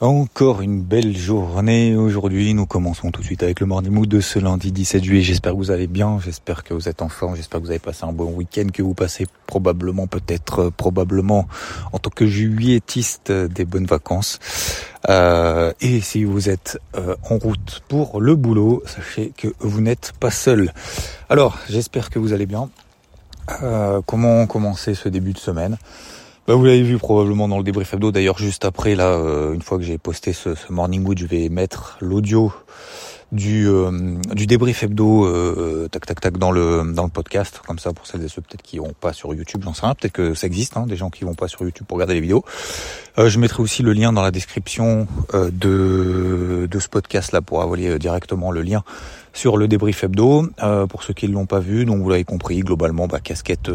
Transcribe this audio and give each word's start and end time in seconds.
Encore 0.00 0.62
une 0.62 0.80
belle 0.80 1.14
journée 1.14 1.94
aujourd'hui. 1.94 2.54
Nous 2.54 2.64
commençons 2.64 3.10
tout 3.10 3.20
de 3.20 3.26
suite 3.26 3.42
avec 3.42 3.60
le 3.60 3.66
morning 3.66 3.92
mood 3.92 4.08
de 4.08 4.22
ce 4.22 4.38
lundi 4.38 4.72
17 4.72 5.04
juillet. 5.04 5.20
J'espère 5.20 5.52
que 5.52 5.58
vous 5.58 5.70
allez 5.70 5.88
bien. 5.88 6.18
J'espère 6.24 6.64
que 6.64 6.72
vous 6.72 6.88
êtes 6.88 7.02
en 7.02 7.10
forme. 7.10 7.36
J'espère 7.36 7.60
que 7.60 7.66
vous 7.66 7.70
avez 7.70 7.80
passé 7.80 8.04
un 8.04 8.12
bon 8.14 8.32
week-end, 8.32 8.68
que 8.72 8.82
vous 8.82 8.94
passez 8.94 9.26
probablement, 9.46 10.06
peut-être, 10.06 10.58
euh, 10.60 10.70
probablement, 10.70 11.46
en 11.92 11.98
tant 11.98 12.08
que 12.08 12.24
juilletiste, 12.24 13.28
euh, 13.28 13.46
des 13.46 13.66
bonnes 13.66 13.84
vacances. 13.84 14.38
Euh, 15.10 15.74
et 15.82 16.00
si 16.00 16.24
vous 16.24 16.48
êtes 16.48 16.78
en 16.96 17.36
route 17.36 17.82
pour 17.86 18.22
le 18.22 18.36
boulot, 18.36 18.82
sachez 18.86 19.34
que 19.36 19.48
vous 19.58 19.82
n'êtes 19.82 20.14
pas 20.18 20.30
seul. 20.30 20.72
Alors, 21.28 21.58
j'espère 21.68 22.08
que 22.08 22.18
vous 22.18 22.32
allez 22.32 22.46
bien. 22.46 22.70
comment 24.06 24.46
commencer 24.46 24.94
ce 24.94 25.10
début 25.10 25.34
de 25.34 25.38
semaine? 25.38 25.76
Bah, 26.50 26.56
vous 26.56 26.64
l'avez 26.64 26.82
vu 26.82 26.98
probablement 26.98 27.46
dans 27.46 27.58
le 27.58 27.62
débrief 27.62 27.94
hebdo. 27.94 28.10
D'ailleurs, 28.10 28.36
juste 28.36 28.64
après, 28.64 28.96
là, 28.96 29.12
euh, 29.12 29.52
une 29.52 29.62
fois 29.62 29.78
que 29.78 29.84
j'ai 29.84 29.98
posté 29.98 30.32
ce, 30.32 30.48
morning 30.68 31.06
wood, 31.06 31.16
je 31.16 31.26
vais 31.26 31.48
mettre 31.48 31.96
l'audio 32.00 32.52
du 33.30 33.68
euh, 33.68 34.16
du 34.34 34.48
débrief 34.48 34.82
hebdo 34.82 35.26
euh, 35.26 35.86
tac 35.92 36.06
tac 36.06 36.20
tac 36.20 36.38
dans 36.38 36.50
le 36.50 36.92
dans 36.92 37.04
le 37.04 37.08
podcast. 37.08 37.62
Comme 37.64 37.78
ça 37.78 37.92
pour 37.92 38.04
celles 38.08 38.24
et 38.24 38.28
ceux 38.28 38.42
peut-être 38.42 38.62
qui 38.62 38.78
vont 38.78 38.92
pas 39.00 39.12
sur 39.12 39.32
YouTube 39.32 39.62
j'en 39.62 39.74
sais 39.74 39.86
rien. 39.86 39.94
Peut-être 39.94 40.12
que 40.12 40.34
ça 40.34 40.48
existe 40.48 40.76
hein, 40.76 40.86
des 40.88 40.96
gens 40.96 41.08
qui 41.08 41.22
vont 41.22 41.36
pas 41.36 41.46
sur 41.46 41.62
YouTube 41.62 41.86
pour 41.86 41.98
regarder 41.98 42.14
les 42.14 42.20
vidéos. 42.20 42.44
Je 43.16 43.38
mettrai 43.38 43.62
aussi 43.62 43.84
le 43.84 43.92
lien 43.92 44.12
dans 44.12 44.22
la 44.22 44.32
description 44.32 45.06
de 45.32 46.66
de 46.68 46.78
ce 46.80 46.88
podcast 46.88 47.30
là 47.30 47.42
pour 47.42 47.62
avoir 47.62 47.78
directement 47.78 48.50
le 48.50 48.62
lien 48.62 48.82
sur 49.32 49.56
le 49.56 49.68
débrief 49.68 50.02
hebdo. 50.02 50.48
Pour 50.88 51.04
ceux 51.04 51.14
qui 51.14 51.28
ne 51.28 51.34
l'ont 51.34 51.46
pas 51.46 51.60
vu 51.60 51.84
donc 51.84 52.02
vous 52.02 52.10
l'avez 52.10 52.24
compris 52.24 52.58
globalement 52.58 53.06
bah, 53.06 53.20
casquette 53.20 53.70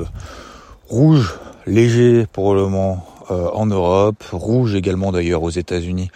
rouge 0.89 1.39
léger 1.65 2.25
pour 2.31 2.53
le 2.53 2.63
moment 2.63 3.05
euh, 3.31 3.49
en 3.53 3.65
Europe, 3.65 4.23
rouge 4.31 4.75
également 4.75 5.11
d'ailleurs 5.11 5.43
aux 5.43 5.49
États-Unis, 5.49 6.09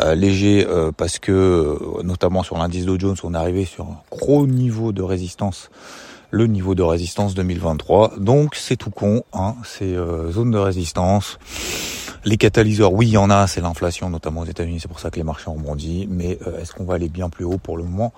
euh, 0.00 0.14
léger 0.14 0.66
euh, 0.68 0.92
parce 0.96 1.18
que 1.18 1.78
notamment 2.02 2.42
sur 2.42 2.56
l'indice 2.58 2.86
Dow 2.86 2.98
Jones, 2.98 3.16
on 3.24 3.34
est 3.34 3.36
arrivé 3.36 3.64
sur 3.64 3.84
un 3.84 3.98
gros 4.10 4.46
niveau 4.46 4.92
de 4.92 5.02
résistance, 5.02 5.70
le 6.30 6.46
niveau 6.46 6.74
de 6.74 6.82
résistance 6.82 7.34
2023. 7.34 8.14
Donc 8.18 8.54
c'est 8.54 8.76
tout 8.76 8.90
con, 8.90 9.24
hein, 9.32 9.56
c'est 9.64 9.94
zone 10.30 10.50
de 10.50 10.58
résistance. 10.58 11.38
Les 12.24 12.36
catalyseurs, 12.36 12.92
oui, 12.92 13.08
il 13.08 13.12
y 13.12 13.16
en 13.18 13.30
a, 13.30 13.46
c'est 13.46 13.60
l'inflation, 13.60 14.08
notamment 14.08 14.42
aux 14.42 14.46
États-Unis, 14.46 14.78
c'est 14.80 14.88
pour 14.88 15.00
ça 15.00 15.10
que 15.10 15.16
les 15.16 15.24
marchés 15.24 15.48
ont 15.48 15.58
bondi. 15.58 16.08
Mais 16.10 16.38
est-ce 16.60 16.72
qu'on 16.72 16.84
va 16.84 16.94
aller 16.94 17.08
bien 17.08 17.28
plus 17.28 17.44
haut 17.44 17.58
pour 17.58 17.76
le 17.76 17.84
moment? 17.84 18.12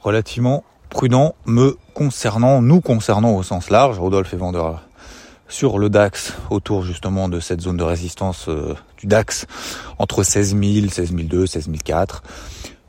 Relativement 0.00 0.64
prudent, 0.90 1.34
me 1.46 1.76
concernant, 1.94 2.62
nous 2.62 2.80
concernant 2.80 3.36
au 3.36 3.42
sens 3.42 3.70
large. 3.70 3.98
Rodolphe 3.98 4.34
est 4.34 4.38
vendeur 4.38 4.82
sur 5.54 5.78
le 5.78 5.88
DAX 5.88 6.34
autour 6.50 6.82
justement 6.82 7.28
de 7.28 7.38
cette 7.38 7.60
zone 7.60 7.76
de 7.76 7.84
résistance 7.84 8.48
euh, 8.48 8.74
du 8.98 9.06
DAX 9.06 9.46
entre 10.00 10.24
16 10.24 10.56
000, 10.60 10.88
16 10.88 11.14
200, 11.14 11.46
16 11.46 11.70
400. 11.84 12.22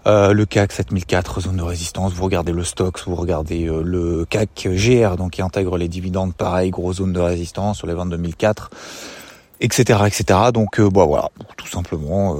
Euh, 0.07 0.33
le 0.33 0.45
CAC 0.45 0.71
7004 0.71 1.41
zone 1.41 1.57
de 1.57 1.63
résistance, 1.63 2.13
vous 2.13 2.23
regardez 2.23 2.51
le 2.51 2.63
Stox, 2.63 3.05
vous 3.07 3.15
regardez 3.15 3.67
euh, 3.67 3.81
le 3.83 4.25
CAC 4.25 4.67
GR 4.71 5.15
donc 5.15 5.33
qui 5.33 5.43
intègre 5.43 5.77
les 5.77 5.87
dividendes, 5.87 6.33
pareil, 6.33 6.71
grosse 6.71 6.97
zone 6.97 7.13
de 7.13 7.19
résistance 7.19 7.77
sur 7.77 7.87
les 7.87 7.93
22 7.93 8.19
004, 8.35 8.71
etc. 9.61 9.99
etc. 10.07 10.39
Donc 10.51 10.79
euh, 10.79 10.89
bah, 10.89 11.05
voilà, 11.05 11.29
tout 11.57 11.67
simplement 11.67 12.35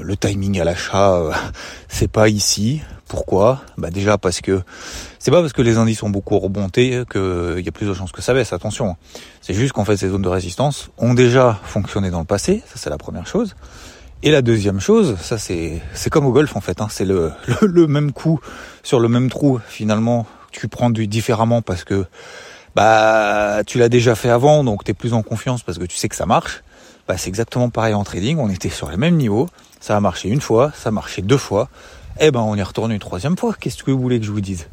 le 0.00 0.16
timing 0.16 0.60
à 0.60 0.64
l'achat 0.64 1.30
c'est 1.88 2.10
pas 2.10 2.28
ici. 2.28 2.80
Pourquoi 3.08 3.60
Bah 3.76 3.90
déjà 3.90 4.16
parce 4.16 4.40
que 4.40 4.62
c'est 5.18 5.30
pas 5.30 5.40
parce 5.40 5.52
que 5.52 5.62
les 5.62 5.76
indices 5.76 6.02
ont 6.02 6.08
beaucoup 6.08 6.38
remonté 6.38 7.02
qu'il 7.10 7.62
y 7.64 7.68
a 7.68 7.72
plus 7.72 7.86
de 7.86 7.94
chances 7.94 8.12
que 8.12 8.22
ça 8.22 8.32
baisse, 8.32 8.52
attention. 8.52 8.96
C'est 9.42 9.54
juste 9.54 9.72
qu'en 9.72 9.84
fait 9.84 9.96
ces 9.96 10.08
zones 10.08 10.22
de 10.22 10.28
résistance 10.28 10.90
ont 10.96 11.12
déjà 11.12 11.60
fonctionné 11.64 12.10
dans 12.10 12.20
le 12.20 12.24
passé, 12.24 12.62
ça 12.66 12.74
c'est 12.76 12.90
la 12.90 12.98
première 12.98 13.26
chose. 13.26 13.54
Et 14.22 14.30
la 14.30 14.40
deuxième 14.40 14.80
chose, 14.80 15.16
ça 15.20 15.36
c'est 15.36 15.82
c'est 15.92 16.08
comme 16.08 16.24
au 16.24 16.32
golf 16.32 16.56
en 16.56 16.62
fait, 16.62 16.80
hein, 16.80 16.88
c'est 16.90 17.04
le, 17.04 17.32
le, 17.60 17.86
même 17.86 18.12
coup 18.12 18.40
sur 18.82 18.98
le 18.98 19.08
même 19.08 19.28
trou 19.28 19.60
finalement. 19.68 20.26
Tu 20.50 20.68
prends 20.68 20.88
du 20.88 21.06
différemment 21.06 21.60
parce 21.60 21.84
que 21.84 22.06
bah 22.74 23.62
tu 23.66 23.76
l'as 23.76 23.90
déjà 23.90 24.14
fait 24.14 24.30
avant, 24.30 24.64
donc 24.64 24.82
tu 24.82 24.92
es 24.92 24.94
plus 24.94 25.12
en 25.12 25.22
confiance 25.22 25.62
parce 25.62 25.76
que 25.76 25.84
tu 25.84 25.98
sais 25.98 26.08
que 26.08 26.16
ça 26.16 26.24
marche. 26.24 26.62
Bah 27.06 27.18
c'est 27.18 27.28
exactement 27.28 27.68
pareil 27.68 27.92
en 27.92 28.02
trading, 28.02 28.38
on 28.38 28.48
était 28.48 28.70
sur 28.70 28.90
les 28.90 28.96
mêmes 28.96 29.16
niveaux, 29.16 29.50
ça 29.78 29.94
a 29.94 30.00
marché 30.00 30.30
une 30.30 30.40
fois, 30.40 30.72
ça 30.74 30.88
a 30.88 30.92
marché 30.92 31.20
deux 31.20 31.36
fois, 31.36 31.68
eh 32.20 32.30
ben 32.30 32.40
on 32.40 32.54
y 32.54 32.62
retourne 32.62 32.92
une 32.92 32.98
troisième 32.98 33.36
fois. 33.36 33.54
Qu'est-ce 33.58 33.82
que 33.82 33.90
vous 33.90 34.00
voulez 34.00 34.20
que 34.20 34.26
je 34.26 34.30
vous 34.30 34.40
dise? 34.40 34.66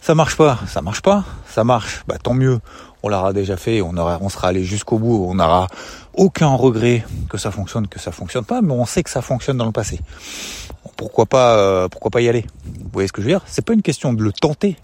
Ça 0.00 0.14
marche 0.14 0.36
pas, 0.36 0.58
ça 0.66 0.82
marche 0.82 1.00
pas, 1.00 1.24
ça 1.48 1.64
marche. 1.64 2.02
Bah 2.08 2.16
tant 2.22 2.34
mieux. 2.34 2.60
On 3.04 3.08
l'aura 3.08 3.32
déjà 3.32 3.56
fait, 3.56 3.82
on 3.82 3.96
aura, 3.96 4.18
on 4.20 4.28
sera 4.28 4.48
allé 4.48 4.62
jusqu'au 4.62 4.98
bout, 4.98 5.26
on 5.28 5.34
n'aura 5.34 5.66
aucun 6.14 6.54
regret 6.54 7.04
que 7.28 7.36
ça 7.36 7.50
fonctionne, 7.50 7.88
que 7.88 7.98
ça 7.98 8.12
fonctionne 8.12 8.44
pas, 8.44 8.62
mais 8.62 8.72
on 8.72 8.86
sait 8.86 9.02
que 9.02 9.10
ça 9.10 9.22
fonctionne 9.22 9.56
dans 9.56 9.66
le 9.66 9.72
passé. 9.72 10.00
Pourquoi 10.96 11.26
pas, 11.26 11.56
euh, 11.56 11.88
pourquoi 11.88 12.12
pas 12.12 12.20
y 12.20 12.28
aller? 12.28 12.44
Vous 12.64 12.90
voyez 12.92 13.08
ce 13.08 13.12
que 13.12 13.20
je 13.20 13.26
veux 13.26 13.32
dire? 13.32 13.42
C'est 13.46 13.64
pas 13.64 13.72
une 13.72 13.82
question 13.82 14.12
de 14.12 14.22
le 14.22 14.32
tenter, 14.32 14.76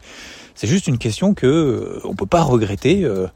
c'est 0.56 0.66
juste 0.66 0.88
une 0.88 0.98
question 0.98 1.34
que 1.34 1.46
euh, 1.46 2.00
on 2.02 2.16
peut 2.16 2.26
pas 2.26 2.42
regretter. 2.42 3.04
Euh, 3.04 3.28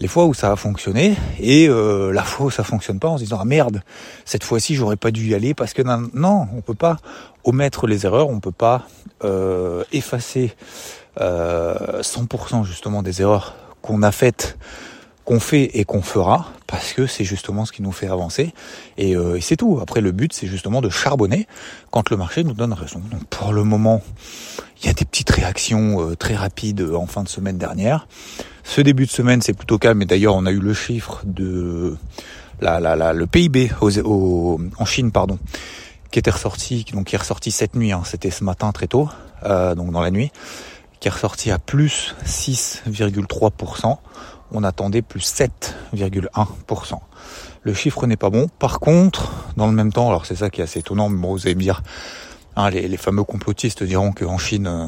les 0.00 0.08
fois 0.08 0.24
où 0.24 0.34
ça 0.34 0.50
a 0.50 0.56
fonctionné 0.56 1.16
et 1.38 1.68
euh, 1.68 2.10
la 2.10 2.24
fois 2.24 2.46
où 2.46 2.50
ça 2.50 2.64
fonctionne 2.64 2.98
pas 2.98 3.08
en 3.08 3.18
se 3.18 3.22
disant 3.22 3.38
ah 3.40 3.44
merde 3.44 3.82
cette 4.24 4.44
fois-ci 4.44 4.74
j'aurais 4.74 4.96
pas 4.96 5.10
dû 5.10 5.28
y 5.28 5.34
aller 5.34 5.54
parce 5.54 5.74
que 5.74 5.82
non, 5.82 6.08
non 6.14 6.48
on 6.56 6.62
peut 6.62 6.74
pas 6.74 6.96
omettre 7.44 7.86
les 7.86 8.06
erreurs 8.06 8.28
on 8.28 8.40
peut 8.40 8.50
pas 8.50 8.86
euh, 9.24 9.84
effacer 9.92 10.56
euh, 11.20 12.00
100% 12.00 12.64
justement 12.64 13.02
des 13.02 13.20
erreurs 13.20 13.54
qu'on 13.82 14.02
a 14.02 14.10
faites 14.10 14.56
qu'on 15.30 15.40
fait 15.40 15.78
et 15.78 15.84
qu'on 15.84 16.02
fera 16.02 16.48
parce 16.66 16.92
que 16.92 17.06
c'est 17.06 17.22
justement 17.24 17.64
ce 17.64 17.70
qui 17.70 17.82
nous 17.82 17.92
fait 17.92 18.08
avancer 18.08 18.52
et, 18.98 19.14
euh, 19.14 19.36
et 19.36 19.40
c'est 19.40 19.56
tout 19.56 19.78
après 19.80 20.00
le 20.00 20.10
but 20.10 20.32
c'est 20.32 20.48
justement 20.48 20.80
de 20.80 20.90
charbonner 20.90 21.46
quand 21.92 22.10
le 22.10 22.16
marché 22.16 22.42
nous 22.42 22.54
donne 22.54 22.72
raison 22.72 23.00
donc 23.12 23.24
pour 23.26 23.52
le 23.52 23.62
moment 23.62 24.02
il 24.82 24.86
y 24.86 24.88
a 24.88 24.92
des 24.92 25.04
petites 25.04 25.30
réactions 25.30 26.00
euh, 26.00 26.16
très 26.16 26.34
rapides 26.34 26.82
en 26.94 27.06
fin 27.06 27.22
de 27.22 27.28
semaine 27.28 27.58
dernière 27.58 28.08
ce 28.70 28.80
début 28.80 29.06
de 29.06 29.10
semaine, 29.10 29.42
c'est 29.42 29.52
plutôt 29.52 29.78
calme. 29.78 30.00
Et 30.02 30.06
d'ailleurs, 30.06 30.36
on 30.36 30.46
a 30.46 30.52
eu 30.52 30.60
le 30.60 30.74
chiffre 30.74 31.22
de 31.24 31.96
la, 32.60 32.78
la, 32.78 32.94
la 32.94 33.12
le 33.12 33.26
PIB 33.26 33.72
au, 33.80 34.60
en 34.78 34.84
Chine, 34.84 35.10
pardon, 35.10 35.38
qui 36.12 36.20
était 36.20 36.30
ressorti, 36.30 36.86
donc 36.92 37.08
qui 37.08 37.16
est 37.16 37.18
ressorti 37.18 37.50
cette 37.50 37.74
nuit. 37.74 37.90
Hein, 37.90 38.02
C'était 38.04 38.30
ce 38.30 38.44
matin 38.44 38.70
très 38.70 38.86
tôt, 38.86 39.08
euh, 39.44 39.74
donc 39.74 39.90
dans 39.90 40.00
la 40.00 40.12
nuit, 40.12 40.30
qui 41.00 41.08
est 41.08 41.10
ressorti 41.10 41.50
à 41.50 41.58
plus 41.58 42.14
6,3%. 42.24 43.98
On 44.52 44.64
attendait 44.64 45.02
plus 45.02 45.20
7,1%. 45.20 46.98
Le 47.62 47.74
chiffre 47.74 48.06
n'est 48.06 48.16
pas 48.16 48.30
bon. 48.30 48.48
Par 48.58 48.80
contre, 48.80 49.32
dans 49.56 49.66
le 49.66 49.72
même 49.72 49.92
temps, 49.92 50.08
alors 50.08 50.26
c'est 50.26 50.36
ça 50.36 50.50
qui 50.50 50.60
est 50.60 50.64
assez 50.64 50.80
étonnant, 50.80 51.08
mais 51.08 51.20
bon, 51.20 51.32
vous 51.32 51.46
allez 51.46 51.54
me 51.54 51.60
dire, 51.60 51.82
hein, 52.56 52.70
les, 52.70 52.88
les, 52.88 52.96
fameux 52.96 53.24
complotistes 53.24 53.82
diront 53.82 54.12
qu'en 54.12 54.38
Chine, 54.38 54.66
euh, 54.66 54.86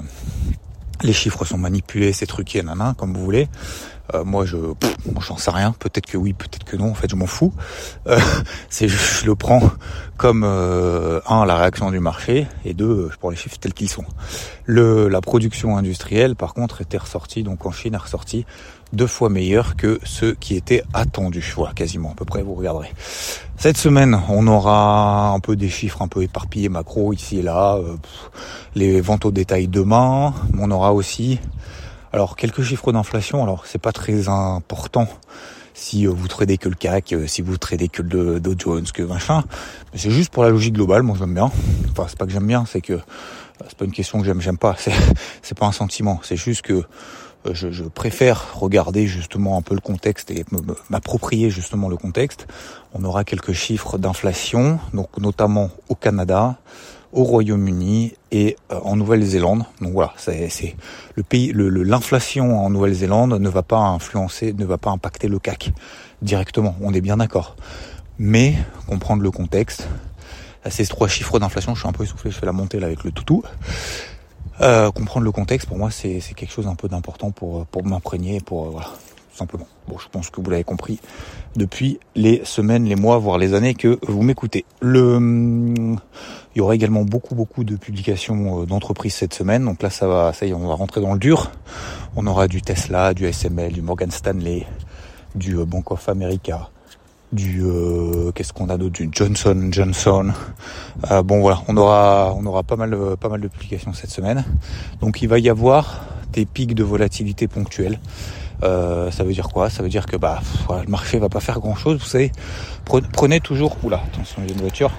les 1.03 1.13
chiffres 1.13 1.45
sont 1.45 1.59
manipulés, 1.59 2.13
c'est 2.13 2.27
truqué, 2.27 2.63
nanan, 2.63 2.95
comme 2.95 3.15
vous 3.15 3.25
voulez. 3.25 3.49
Euh, 4.15 4.25
moi, 4.25 4.45
je, 4.45 4.57
j'en 5.21 5.37
sais 5.37 5.51
rien. 5.51 5.75
Peut-être 5.79 6.07
que 6.07 6.17
oui, 6.17 6.33
peut-être 6.33 6.65
que 6.65 6.77
non. 6.77 6.91
En 6.91 6.95
fait, 6.95 7.11
je 7.11 7.17
m'en 7.17 7.27
fous. 7.27 7.53
Euh, 8.07 8.19
c'est, 8.69 8.89
je 8.89 9.27
le 9.27 9.35
prends 9.35 9.63
comme 10.17 10.45
euh, 10.45 11.21
un 11.27 11.45
la 11.45 11.57
réaction 11.57 11.91
du 11.91 12.01
marché 12.01 12.47
et 12.65 12.75
deux, 12.75 13.09
je 13.11 13.17
prends 13.17 13.31
les 13.31 13.37
chiffres 13.37 13.59
tels 13.59 13.75
qu'ils 13.75 13.89
sont. 13.89 14.05
Le, 14.67 15.09
la 15.09 15.21
production 15.21 15.77
industrielle, 15.77 16.37
par 16.37 16.55
contre, 16.55 16.81
était 16.81 16.99
ressortie 16.99 17.43
donc 17.43 17.67
en 17.67 17.73
Chine, 17.73 17.95
est 17.95 17.99
ressortie 17.99 18.45
deux 18.93 19.07
fois 19.07 19.29
meilleur 19.29 19.77
que 19.77 20.01
ceux 20.05 20.35
qui 20.35 20.57
étaient 20.57 20.83
attendus. 20.93 21.53
Voilà, 21.57 21.73
quasiment 21.75 22.13
à 22.13 22.15
peu 22.15 22.25
près. 22.25 22.43
Vous 22.43 22.55
regarderez. 22.55 22.93
Cette 23.57 23.77
semaine, 23.77 24.21
on 24.29 24.47
aura 24.47 25.31
un 25.31 25.41
peu 25.41 25.57
des 25.57 25.69
chiffres 25.69 26.03
un 26.03 26.09
peu 26.09 26.23
éparpillés 26.23 26.69
macro 26.69 27.13
ici 27.13 27.39
et 27.39 27.43
là. 27.43 27.79
les 28.75 29.01
ventes 29.01 29.25
au 29.25 29.31
détail 29.31 29.69
demain. 29.69 30.35
On 30.59 30.71
aura 30.71 30.93
aussi 30.93 31.39
alors 32.13 32.37
quelques 32.37 32.63
chiffres 32.63 32.93
d'inflation, 32.93 33.43
alors 33.43 33.65
c'est 33.65 33.81
pas 33.81 33.93
très 33.93 34.29
important 34.29 35.09
si 35.73 36.07
euh, 36.07 36.11
vous 36.11 36.29
tradez 36.29 36.59
que 36.59 36.69
le 36.69 36.75
CAC, 36.75 37.15
euh, 37.15 37.27
si 37.27 37.41
vous 37.41 37.57
tradez 37.57 37.89
que 37.89 38.03
le 38.03 38.39
Dow 38.39 38.55
Jones, 38.59 38.85
que 38.93 39.03
machin. 39.03 39.45
Mais 39.93 39.99
c'est 39.99 40.11
juste 40.11 40.31
pour 40.31 40.43
la 40.43 40.51
logique 40.51 40.75
globale, 40.75 41.03
moi 41.03 41.17
j'aime 41.19 41.33
bien. 41.33 41.51
Enfin 41.91 42.05
c'est 42.09 42.19
pas 42.19 42.27
que 42.27 42.33
j'aime 42.33 42.47
bien, 42.47 42.67
c'est 42.67 42.83
que 42.83 42.93
euh, 42.93 43.01
c'est 43.67 43.79
pas 43.79 43.87
une 43.87 43.93
question 43.93 44.19
que 44.21 44.27
j'aime, 44.27 44.43
j'aime 44.43 44.59
pas. 44.59 44.77
C'est 44.79 44.93
c'est 45.41 45.57
pas 45.57 45.67
un 45.67 45.73
sentiment. 45.73 46.21
C'est 46.23 46.37
juste 46.37 46.63
que 46.63 46.85
je, 47.51 47.71
je, 47.71 47.85
préfère 47.85 48.55
regarder 48.55 49.07
justement 49.07 49.57
un 49.57 49.63
peu 49.63 49.75
le 49.75 49.81
contexte 49.81 50.31
et 50.31 50.45
m'approprier 50.91 51.51
justement 51.51 51.89
le 51.89 51.97
contexte. 51.97 52.47
On 52.95 53.05
aura 53.05 53.25
quelques 53.25 53.53
chiffres 53.53 53.99
d'inflation, 53.99 54.79
donc 54.93 55.19
notamment 55.19 55.71
au 55.89 55.95
Canada, 55.95 56.59
au 57.13 57.25
Royaume-Uni 57.25 58.15
et 58.31 58.57
euh, 58.71 58.79
en 58.83 58.97
Nouvelle-Zélande. 58.97 59.65
Donc 59.81 59.93
voilà, 59.93 60.15
c'est 60.17 60.77
le 61.15 61.23
pays, 61.23 61.53
l'inflation 61.55 62.65
en 62.65 62.71
Nouvelle-Zélande 62.71 63.35
ne 63.35 63.49
va 63.49 63.63
pas 63.63 63.79
influencer, 63.79 64.53
ne 64.53 64.65
va 64.65 64.79
pas 64.79 64.91
impacter 64.91 65.29
le 65.29 65.39
CAC 65.39 65.73
directement. 66.23 66.75
On 66.81 66.93
est 66.95 67.01
bien 67.01 67.19
d'accord. 67.19 67.57
Mais 68.19 68.55
comprendre 68.87 69.23
le 69.23 69.31
contexte, 69.31 69.89
ces 70.69 70.87
trois 70.87 71.09
chiffres 71.09 71.39
d'inflation, 71.39 71.75
je 71.75 71.81
suis 71.81 71.89
un 71.89 71.93
peu 71.93 72.05
essoufflé, 72.05 72.31
je 72.31 72.39
fais 72.39 72.47
la 72.47 72.53
montée 72.53 72.79
là 72.79 72.87
avec 72.87 73.05
le 73.05 73.11
toutou. 73.11 73.43
Euh, 74.61 74.91
comprendre 74.91 75.25
le 75.25 75.33
contexte, 75.33 75.69
pour 75.69 75.79
moi, 75.79 75.91
c'est 75.91 76.21
quelque 76.37 76.53
chose 76.53 76.67
un 76.67 76.75
peu 76.75 76.89
d'important 76.89 77.31
pour 77.31 77.67
pour 77.67 77.85
m'imprégner, 77.85 78.41
pour 78.41 78.67
euh, 78.67 78.71
voilà, 78.71 78.87
tout 78.87 79.39
simplement. 79.39 79.67
Bon, 79.89 79.99
je 79.99 80.09
pense 80.09 80.31
que 80.31 80.41
vous 80.41 80.51
l'avez 80.51 80.65
compris 80.65 81.01
depuis 81.57 81.99
les 82.15 82.43
semaines, 82.45 82.85
les 82.85 82.97
mois, 82.97 83.19
voire 83.19 83.39
les 83.39 83.55
années 83.55 83.75
que 83.75 83.99
vous 84.07 84.23
m'écoutez. 84.23 84.65
Le, 84.81 85.19
il 86.55 86.59
y 86.59 86.61
aura 86.61 86.75
également 86.75 87.05
beaucoup, 87.05 87.35
beaucoup 87.35 87.65
de 87.65 87.77
publications 87.77 88.63
euh, 88.63 88.67
d'entreprises 88.67 89.15
cette 89.15 89.35
semaine. 89.35 89.65
Donc 89.65 89.83
là, 89.83 89.91
ça 89.91 90.07
va, 90.07 90.33
ça 90.33 90.47
y 90.47 90.51
est, 90.51 90.55
on 90.55 90.69
va 90.69 90.75
rentrer 90.75 91.01
dans 91.01 91.15
le 91.15 91.19
dur. 91.19 91.51
On 92.15 92.27
aura 92.27 92.47
du 92.47 92.61
Tesla, 92.61 93.15
du 93.15 93.27
SML, 93.27 93.73
du 93.73 93.81
Morgan 93.81 94.11
Stanley, 94.11 94.67
du 95.35 95.57
euh, 95.57 95.65
Bank 95.65 95.91
of 95.91 96.09
America, 96.09 96.69
du 97.33 97.63
euh, 97.65 98.31
qu'est-ce 98.33 98.53
qu'on 98.53 98.69
a 98.69 98.77
d'autre 98.77 98.93
du 98.93 99.09
Johnson 99.11 99.69
Johnson. 99.71 100.33
Euh, 101.11 101.23
bon 101.23 101.41
voilà 101.41 101.63
on 101.67 101.77
aura 101.77 102.35
on 102.37 102.45
aura 102.45 102.63
pas 102.63 102.77
mal 102.77 102.97
pas 103.19 103.29
mal 103.29 103.41
de 103.41 103.49
publications 103.49 103.93
cette 103.93 104.11
semaine. 104.11 104.45
Donc 105.01 105.23
il 105.23 105.29
va 105.29 105.39
y 105.39 105.49
avoir 105.49 106.05
des 106.33 106.45
pics 106.45 106.75
de 106.75 106.85
volatilité 106.85 107.49
ponctuels. 107.49 107.99
Euh, 108.63 109.11
ça 109.11 109.25
veut 109.25 109.33
dire 109.33 109.49
quoi? 109.49 109.71
Ça 109.71 109.83
veut 109.83 109.89
dire 109.89 110.07
que 110.07 110.17
bah 110.17 110.41
le 110.71 110.91
marché 110.91 111.19
va 111.19 111.29
pas 111.29 111.41
faire 111.41 111.59
grand 111.59 111.75
chose 111.75 111.99
vous 111.99 112.07
savez. 112.07 112.33
Prenez 112.85 113.41
toujours 113.41 113.77
oula 113.83 114.03
attention 114.13 114.43
il 114.45 114.49
y 114.49 114.53
a 114.53 114.55
une 114.55 114.61
voiture. 114.61 114.93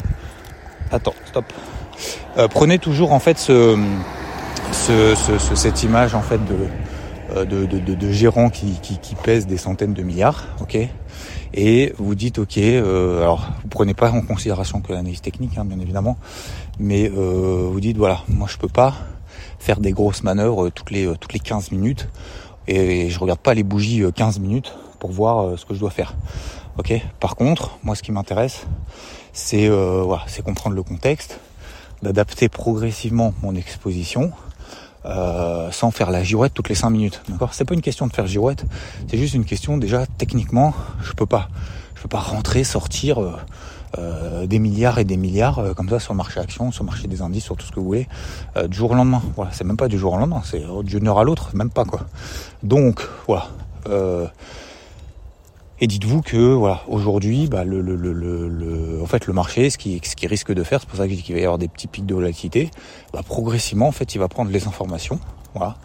Attends 0.92 1.16
stop. 1.26 1.46
Prenez 2.50 2.80
toujours 2.80 3.14
en 3.14 3.20
fait 3.20 3.38
ce, 3.38 3.78
ce, 4.72 5.14
ce, 5.16 5.56
cette 5.56 5.84
image 5.84 6.16
en 6.16 6.24
fait 6.24 6.40
de 6.46 7.46
de, 7.46 7.66
de, 7.66 7.80
de, 7.80 7.96
de 7.96 8.12
gérants 8.12 8.50
qui, 8.52 8.80
qui, 8.82 9.00
qui 9.00 9.16
pèsent 9.16 9.48
des 9.48 9.58
centaines 9.58 9.94
de 9.94 10.04
milliards 10.04 10.44
ok? 10.62 10.78
Et 11.54 11.94
vous 11.98 12.16
dites 12.16 12.40
ok, 12.40 12.58
euh, 12.58 13.22
alors 13.22 13.50
vous 13.62 13.70
prenez 13.70 13.94
pas 13.94 14.12
en 14.12 14.22
considération 14.22 14.82
que 14.82 14.92
l'analyse 14.92 15.22
technique, 15.22 15.58
hein, 15.58 15.66
bien 15.66 15.80
évidemment, 15.80 16.18
mais 16.80 17.10
euh, 17.10 17.68
vous 17.72 17.80
dites 17.80 17.98
voilà, 17.98 18.22
moi 18.28 18.48
je 18.50 18.58
peux 18.58 18.68
pas 18.68 18.96
faire 19.60 19.80
des 19.80 19.92
grosses 19.92 20.24
manœuvres 20.24 20.70
toutes 20.70 20.92
les 20.92 21.06
toutes 21.18 21.34
les 21.34 21.40
15 21.40 21.72
minutes 21.72 22.10
et 22.68 23.10
je 23.10 23.20
regarde 23.20 23.40
pas 23.40 23.54
les 23.54 23.64
bougies 23.64 24.04
15 24.14 24.40
minutes 24.40 24.74
pour 25.00 25.12
voir 25.12 25.58
ce 25.58 25.66
que 25.66 25.74
je 25.74 25.80
dois 25.80 25.92
faire. 25.92 26.16
Ok. 26.78 26.94
Par 27.20 27.36
contre, 27.36 27.78
moi 27.84 27.96
ce 27.96 28.02
qui 28.02 28.12
m'intéresse, 28.12 28.66
c'est 29.32 29.70
voilà, 29.70 30.24
c'est 30.28 30.44
comprendre 30.44 30.76
le 30.76 30.84
contexte, 30.84 31.40
d'adapter 32.02 32.50
progressivement 32.50 33.34
mon 33.42 33.56
exposition 33.56 34.32
euh, 35.06 35.70
sans 35.72 35.92
faire 35.92 36.12
la 36.12 36.24
girouette 36.24 36.54
toutes 36.54 36.70
les 36.70 36.76
5 36.76 36.90
minutes. 36.90 37.22
D'accord? 37.30 37.54
C'est 37.54 37.66
pas 37.66 37.74
une 37.74 37.82
question 37.82 38.08
de 38.08 38.14
faire 38.14 38.28
girouette, 38.28 38.66
c'est 39.10 39.18
juste 39.18 39.34
une 39.34 39.46
question 39.46 39.78
déjà 39.78 40.06
techniquement, 40.06 40.74
je 41.02 41.14
peux 41.14 41.26
pas. 41.26 41.50
Je 41.96 42.02
peux 42.04 42.10
pas 42.10 42.20
rentrer, 42.20 42.66
sortir 42.66 43.22
euh, 43.22 43.32
euh 43.98 44.46
des 44.46 44.60
milliards 44.60 45.00
et 45.00 45.06
des 45.06 45.16
milliards 45.16 45.60
euh, 45.60 45.74
comme 45.74 45.88
ça 45.88 46.00
sur 46.00 46.12
le 46.12 46.18
marché 46.18 46.40
action, 46.42 46.72
sur 46.74 46.84
le 46.84 46.88
marché 46.88 47.08
des 47.08 47.22
indices, 47.22 47.46
sur 47.46 47.56
tout 47.56 47.66
ce 47.66 47.72
que 47.72 47.80
vous 47.80 47.86
voulez, 47.86 48.08
du 48.68 48.76
jour 48.76 48.92
au 48.92 48.96
lendemain. 48.96 49.22
Voilà, 49.36 49.52
c'est 49.54 49.64
même 49.64 49.78
pas 49.78 49.88
du 49.88 49.98
jour 49.98 50.14
au 50.14 50.18
lendemain, 50.18 50.42
c'est 50.44 50.64
d'une 50.84 51.08
heure 51.08 51.20
à 51.20 51.24
l'autre, 51.24 51.52
même 51.54 51.70
pas 51.70 51.86
quoi. 51.86 52.02
Donc 52.62 53.08
voilà. 53.28 53.50
Et 55.84 55.88
dites-vous 55.88 56.22
que 56.22 56.38
voilà, 56.38 56.82
aujourd'hui, 56.88 57.48
bah, 57.48 57.66
le, 57.66 57.82
le, 57.82 57.98
le, 57.98 58.14
le, 58.14 59.02
en 59.04 59.06
fait, 59.06 59.28
le 59.28 59.34
marché, 59.34 59.70
ce 59.70 59.78
qui, 59.78 60.00
ce 60.02 60.16
qui 60.16 60.28
risque 60.28 60.54
de 60.54 60.64
faire, 60.64 60.80
c'est 60.80 60.88
pour 60.88 60.98
ça 60.98 61.10
qu'il 61.10 61.36
va 61.36 61.42
y 61.42 61.44
avoir 61.44 61.58
des 61.58 61.68
petits 61.68 61.88
pics 61.88 62.06
de 62.06 62.14
volatilité, 62.14 62.72
bah, 63.12 63.20
progressivement, 63.22 63.90
en 63.90 63.92
fait, 63.92 64.16
il 64.16 64.18
va 64.18 64.30
prendre 64.30 64.50
les 64.50 64.66
informations. 64.66 65.20
Voilà. 65.54 65.76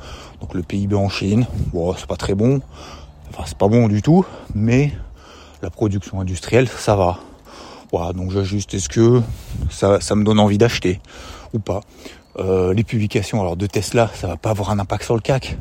Donc 0.40 0.54
le 0.54 0.62
PIB 0.62 0.94
en 0.94 1.08
Chine, 1.08 1.48
bon, 1.72 1.92
c'est 1.94 2.06
pas 2.06 2.14
très 2.14 2.36
bon, 2.36 2.60
enfin 3.30 3.42
c'est 3.44 3.58
pas 3.58 3.66
bon 3.66 3.88
du 3.88 4.00
tout, 4.00 4.24
mais 4.54 4.92
la 5.62 5.70
production 5.70 6.20
industrielle, 6.20 6.68
ça 6.68 6.94
va. 6.94 7.18
Voilà, 7.90 8.12
donc 8.12 8.30
j'ajuste. 8.30 8.74
Est-ce 8.74 8.88
que 8.88 9.20
ça, 9.68 10.00
ça 10.00 10.14
me 10.14 10.22
donne 10.22 10.38
envie 10.38 10.58
d'acheter 10.58 11.00
ou 11.54 11.58
pas? 11.58 11.80
Euh, 12.38 12.72
Les 12.72 12.84
publications 12.84 13.40
alors 13.40 13.56
de 13.56 13.66
Tesla, 13.66 14.08
ça 14.14 14.28
va 14.28 14.36
pas 14.36 14.50
avoir 14.50 14.70
un 14.70 14.78
impact 14.78 15.02
sur 15.02 15.16
le 15.16 15.20
CAC. 15.20 15.58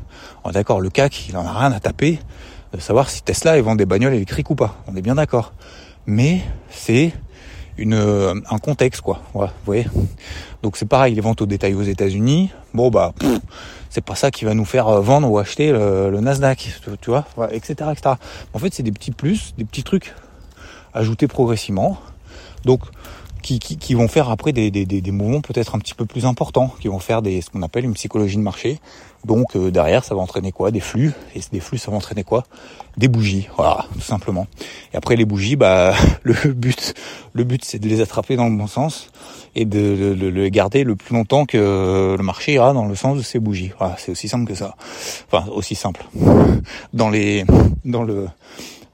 D'accord, 0.54 0.80
le 0.80 0.92
CAC, 0.92 1.28
il 1.28 1.38
en 1.38 1.46
a 1.48 1.52
rien 1.58 1.72
à 1.72 1.80
taper 1.80 2.20
de 2.74 2.80
savoir 2.80 3.10
si 3.10 3.24
Tesla 3.24 3.60
vend 3.62 3.76
des 3.76 3.86
bagnoles 3.86 4.14
électriques 4.14 4.50
ou 4.50 4.56
pas. 4.56 4.76
On 4.88 4.96
est 4.96 5.02
bien 5.02 5.16
d'accord. 5.16 5.54
Mais 6.06 6.42
c'est 6.70 7.14
une 7.78 7.94
euh, 7.94 8.34
un 8.50 8.58
contexte 8.58 9.02
quoi. 9.02 9.22
vous 9.34 9.48
voyez. 9.66 9.88
Donc 10.64 10.78
c'est 10.78 10.88
pareil, 10.88 11.14
les 11.14 11.22
ventes 11.22 11.42
au 11.42 11.46
détail 11.46 11.74
aux 11.76 11.84
États-Unis. 11.84 12.52
Bon 12.74 12.90
bah 12.90 13.14
c'est 13.90 14.04
pas 14.04 14.16
ça 14.16 14.32
qui 14.32 14.46
va 14.46 14.54
nous 14.54 14.66
faire 14.66 14.88
euh, 14.88 15.02
vendre 15.02 15.30
ou 15.30 15.38
acheter 15.38 15.72
le, 15.72 16.20
Nasdaq, 16.20 16.82
tu 17.02 17.10
vois, 17.10 17.26
etc., 17.52 17.90
etc. 17.92 18.16
En 18.54 18.60
fait, 18.60 18.74
c'est 18.74 18.84
des 18.84 18.92
petits 18.92 19.12
plus, 19.12 19.54
des 19.58 19.66
petits 19.66 19.84
trucs 19.84 20.14
ajoutés 20.94 21.28
progressivement. 21.28 21.98
Donc 22.66 22.82
qui, 23.42 23.60
qui, 23.60 23.78
qui, 23.78 23.94
vont 23.94 24.08
faire 24.08 24.30
après 24.30 24.52
des, 24.52 24.72
des, 24.72 24.86
des 24.86 25.12
mouvements 25.12 25.42
peut-être 25.42 25.76
un 25.76 25.80
petit 25.80 25.94
peu 25.94 26.06
plus 26.06 26.26
importants, 26.26 26.74
qui 26.80 26.88
vont 26.88 27.00
faire 27.00 27.22
des, 27.22 27.42
ce 27.42 27.50
qu'on 27.50 27.62
appelle 27.62 27.86
une 27.86 27.94
psychologie 27.94 28.38
de 28.38 28.42
marché. 28.42 28.80
Donc 29.26 29.56
euh, 29.56 29.72
derrière, 29.72 30.04
ça 30.04 30.16
va 30.16 30.22
entraîner 30.22 30.52
quoi? 30.52 30.72
Des 30.72 30.80
flux. 30.80 31.14
Et 31.36 31.42
des 31.52 31.60
flux, 31.60 31.78
ça 31.78 31.92
va 31.92 31.98
entraîner 31.98 32.24
quoi? 32.24 32.44
Des 32.98 33.08
bougies. 33.08 33.50
Voilà, 33.58 33.86
tout 33.94 34.02
simplement. 34.02 34.48
Et 34.94 34.98
après 34.98 35.16
les 35.16 35.26
bougies, 35.26 35.56
bah 35.56 35.94
le 36.24 36.34
but, 36.54 36.94
le 37.34 37.44
but, 37.44 37.64
c'est 37.66 37.80
de 37.80 37.88
les 37.88 38.02
attraper 38.02 38.36
dans 38.36 38.48
le 38.48 38.56
bon 38.56 38.68
sens 38.68 39.10
et 39.56 39.66
de, 39.66 40.16
les 40.20 40.52
garder 40.52 40.84
le 40.84 40.96
plus 40.96 41.16
longtemps 41.16 41.46
que 41.46 42.16
le 42.18 42.24
marché 42.24 42.54
ira 42.54 42.74
dans 42.74 42.86
le 42.86 42.96
sens 42.96 43.18
de 43.18 43.24
ces 43.24 43.40
bougies. 43.40 43.72
Voilà, 43.80 43.96
c'est 43.98 44.12
aussi 44.12 44.28
simple 44.28 44.46
que 44.46 44.56
ça. 44.56 44.76
Enfin, 45.32 45.50
aussi 45.52 45.76
simple. 45.76 46.06
Dans 46.94 47.10
les, 47.10 47.46
dans 47.86 48.04
le 48.04 48.28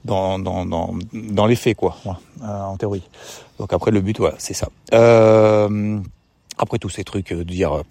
dans, 0.04 0.38
dans, 0.38 0.66
dans, 1.12 1.46
les 1.46 1.56
faits, 1.56 1.76
quoi, 1.76 1.96
euh, 2.06 2.62
en 2.62 2.76
théorie. 2.76 3.02
Donc 3.58 3.72
après, 3.72 3.90
le 3.90 4.00
but, 4.00 4.18
voilà, 4.18 4.36
c'est 4.38 4.54
ça. 4.54 4.68
Euh, 4.92 5.98
après 6.58 6.78
tous 6.78 6.90
ces 6.90 7.04
trucs, 7.04 7.32
euh, 7.32 7.38
de 7.38 7.44
dire, 7.44 7.82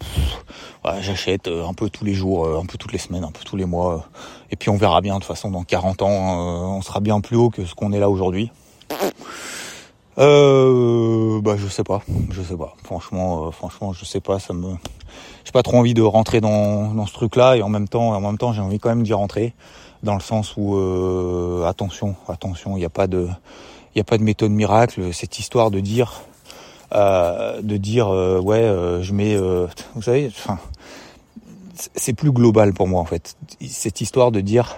j'achète 1.00 1.48
un 1.48 1.74
peu 1.74 1.90
tous 1.90 2.04
les 2.04 2.14
jours, 2.14 2.46
un 2.58 2.66
peu 2.66 2.78
toutes 2.78 2.92
les 2.92 2.98
semaines, 2.98 3.24
un 3.24 3.32
peu 3.32 3.44
tous 3.44 3.56
les 3.56 3.64
mois, 3.64 4.08
et 4.50 4.56
puis 4.56 4.70
on 4.70 4.76
verra 4.76 5.00
bien, 5.00 5.14
de 5.14 5.20
toute 5.20 5.28
façon, 5.28 5.50
dans 5.50 5.64
40 5.64 6.02
ans, 6.02 6.76
on 6.76 6.82
sera 6.82 7.00
bien 7.00 7.20
plus 7.20 7.36
haut 7.36 7.50
que 7.50 7.64
ce 7.64 7.74
qu'on 7.74 7.92
est 7.92 8.00
là 8.00 8.10
aujourd'hui. 8.10 8.50
Euh, 10.16 11.40
bah 11.40 11.56
je 11.56 11.66
sais 11.66 11.82
pas, 11.82 12.02
je 12.30 12.42
sais 12.42 12.56
pas. 12.56 12.74
Franchement, 12.84 13.50
franchement, 13.50 13.92
je 13.92 14.04
sais 14.04 14.20
pas. 14.20 14.38
Ça 14.38 14.52
me, 14.52 14.74
j'ai 15.44 15.52
pas 15.52 15.62
trop 15.62 15.76
envie 15.76 15.94
de 15.94 16.02
rentrer 16.02 16.40
dans, 16.40 16.94
dans 16.94 17.06
ce 17.06 17.12
truc-là 17.12 17.56
et 17.56 17.62
en 17.62 17.68
même 17.68 17.88
temps, 17.88 18.14
en 18.14 18.20
même 18.20 18.38
temps, 18.38 18.52
j'ai 18.52 18.60
envie 18.60 18.78
quand 18.78 18.90
même 18.90 19.02
d'y 19.02 19.12
rentrer 19.12 19.54
dans 20.02 20.14
le 20.14 20.20
sens 20.20 20.54
où 20.56 20.76
euh, 20.76 21.64
attention, 21.64 22.14
attention, 22.28 22.76
il 22.76 22.80
n'y 22.80 22.84
a 22.84 22.90
pas 22.90 23.06
de, 23.06 23.26
il 23.94 23.98
y 23.98 24.00
a 24.00 24.04
pas 24.04 24.18
de 24.18 24.22
méthode 24.22 24.50
miracle. 24.50 25.12
Cette 25.12 25.38
histoire 25.38 25.70
de 25.70 25.80
dire, 25.80 26.22
euh, 26.92 27.60
de 27.62 27.76
dire, 27.76 28.08
euh, 28.08 28.40
ouais, 28.40 28.62
je 29.02 29.12
mets, 29.12 29.36
vous 29.36 30.02
savez, 30.02 30.30
enfin, 30.36 30.58
c'est 31.74 32.12
plus 32.12 32.32
global 32.32 32.72
pour 32.72 32.88
moi 32.88 33.00
en 33.00 33.04
fait. 33.04 33.36
Cette 33.66 34.00
histoire 34.00 34.30
de 34.30 34.40
dire, 34.40 34.76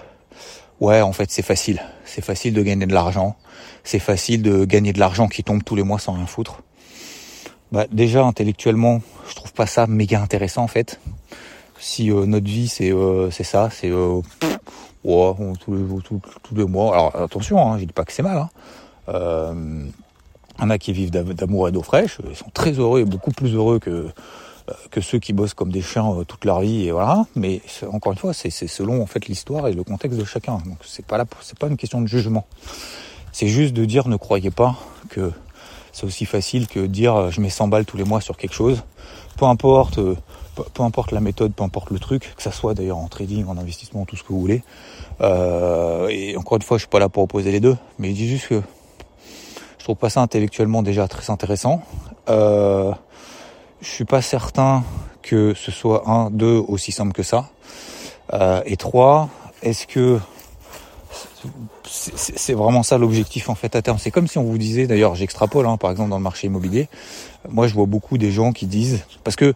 ouais, 0.81 1.01
en 1.01 1.13
fait, 1.13 1.31
c'est 1.31 1.43
facile, 1.43 1.83
c'est 2.05 2.25
facile 2.25 2.55
de 2.55 2.63
gagner 2.63 2.87
de 2.87 2.95
l'argent, 2.95 3.37
c'est 3.85 3.99
facile 3.99 4.43
de 4.43 4.65
gagner 4.65 4.93
de 4.93 4.99
l'argent 4.99 5.29
qui 5.29 5.45
tombe 5.45 5.62
tous 5.62 5.77
les 5.77 5.83
mois 5.83 5.99
sans 5.99 6.12
rien 6.12 6.27
foutre. 6.27 6.62
Bah 7.73 7.87
déjà 7.91 8.25
intellectuellement, 8.25 9.02
je 9.29 9.35
trouve 9.35 9.52
pas 9.52 9.67
ça 9.67 9.88
méga 9.88 10.23
intéressant 10.23 10.62
en 10.62 10.69
fait. 10.69 11.00
Si 11.81 12.11
notre 12.11 12.47
vie 12.47 12.69
c'est 12.69 12.93
c'est 13.33 13.45
ça, 13.45 13.71
c'est 13.73 13.90
Ouais, 15.07 15.33
tous 15.61 15.73
les, 15.73 16.02
tous, 16.02 16.21
tous 16.43 16.55
les 16.57 16.64
mois. 16.64 16.93
Alors 16.93 17.14
attention, 17.14 17.61
hein, 17.61 17.79
je 17.79 17.85
dis 17.85 17.93
pas 17.93 18.05
que 18.05 18.12
c'est 18.12 18.25
mal. 18.25 18.38
Hein. 18.38 18.50
Euh, 19.09 19.85
il 20.59 20.63
y 20.63 20.65
en 20.65 20.71
a 20.71 20.79
qui 20.79 20.93
vivent 20.93 21.11
d'amour 21.11 21.69
et 21.69 21.73
d'eau 21.73 21.83
fraîche, 21.83 22.19
ils 22.29 22.37
sont 22.37 22.51
très 22.53 22.73
heureux 22.73 23.01
et 23.01 23.05
beaucoup 23.05 23.31
plus 23.31 23.55
heureux 23.55 23.79
que 23.79 23.91
euh, 24.69 24.73
que 24.91 25.01
ceux 25.01 25.19
qui 25.19 25.33
bossent 25.33 25.55
comme 25.55 25.71
des 25.71 25.83
chiens 25.83 26.11
euh, 26.11 26.25
toute 26.25 26.45
leur 26.45 26.61
vie 26.61 26.87
et 26.87 26.93
voilà. 26.93 27.27
Mais 27.37 27.61
encore 27.93 28.13
une 28.13 28.19
fois, 28.19 28.33
c'est 28.33 28.51
selon 28.51 29.03
en 29.03 29.07
fait 29.07 29.27
l'histoire 29.27 29.69
et 29.69 29.73
le 29.73 29.85
contexte 29.85 30.19
de 30.19 30.25
chacun. 30.25 30.55
Donc 30.67 30.79
c'est 30.83 31.05
pas 31.05 31.19
là, 31.19 31.25
c'est 31.43 31.59
pas 31.59 31.69
une 31.69 31.77
question 31.77 32.01
de 32.01 32.07
jugement. 32.07 32.47
C'est 33.33 33.49
juste 33.49 33.75
de 33.75 33.85
dire 33.85 34.09
ne 34.09 34.17
croyez 34.17 34.51
pas 34.51 34.77
que 35.11 35.31
c'est 35.93 36.05
aussi 36.05 36.25
facile 36.25 36.67
que 36.67 36.81
dire 36.81 37.31
je 37.31 37.41
mets 37.41 37.51
100 37.51 37.69
balles 37.69 37.85
tous 37.85 37.99
les 37.99 38.05
mois 38.05 38.21
sur 38.21 38.37
quelque 38.37 38.55
chose. 38.55 38.83
Peu 39.37 39.45
importe 39.45 40.01
peu 40.65 40.83
importe 40.83 41.13
la 41.13 41.21
méthode, 41.21 41.53
peu 41.53 41.65
importe 41.65 41.91
le 41.91 41.99
truc, 41.99 42.35
que 42.37 42.43
ça 42.43 42.53
soit 42.53 42.75
d'ailleurs 42.75 42.99
en 42.99 43.09
trading, 43.09 43.47
en 43.47 43.57
investissement, 43.57 44.05
tout 44.05 44.17
ce 44.17 44.23
que 44.23 44.29
vous 44.29 44.41
voulez. 44.41 44.63
Euh, 45.21 46.09
et 46.09 46.37
encore 46.37 46.57
une 46.57 46.63
fois, 46.63 46.79
je 46.79 46.83
suis 46.83 46.89
pas 46.89 46.99
là 46.99 47.09
pour 47.09 47.23
opposer 47.23 47.53
les 47.53 47.61
deux, 47.61 47.77
mais 47.99 48.09
je 48.11 48.15
dis 48.15 48.29
juste 48.29 48.49
que 48.49 48.63
pas 49.95 50.11
ça 50.11 50.21
intellectuellement 50.21 50.83
déjà 50.83 51.07
très 51.09 51.31
intéressant. 51.31 51.83
Euh, 52.28 52.93
je 53.81 53.88
suis 53.88 54.05
pas 54.05 54.23
certain 54.23 54.83
que 55.23 55.55
ce 55.55 55.71
soit 55.71 56.09
un, 56.09 56.31
deux 56.31 56.62
aussi 56.69 56.93
simple 56.93 57.12
que 57.12 57.23
ça. 57.23 57.50
Euh, 58.33 58.62
et 58.66 58.76
trois, 58.76 59.28
est-ce 59.62 59.87
que 59.87 60.19
c'est 61.85 62.55
vraiment 62.55 62.83
ça 62.83 62.99
l'objectif 62.99 63.49
en 63.49 63.55
fait 63.55 63.76
à 63.76 63.83
terme? 63.83 63.99
C'est 63.99 64.11
comme 64.11 64.26
si 64.26 64.38
on 64.38 64.45
vous 64.45 64.59
disait, 64.59 64.87
d'ailleurs 64.87 65.14
j'extrapole, 65.14 65.66
hein, 65.66 65.76
par 65.76 65.90
exemple 65.90 66.11
dans 66.11 66.16
le 66.16 66.23
marché 66.23 66.49
immobilier, 66.49 66.88
moi 67.49 67.69
je 67.69 67.75
vois 67.75 67.87
beaucoup 67.87 68.19
des 68.19 68.33
gens 68.33 68.52
qui 68.52 68.66
disent, 68.66 69.05
parce 69.23 69.37
que 69.37 69.55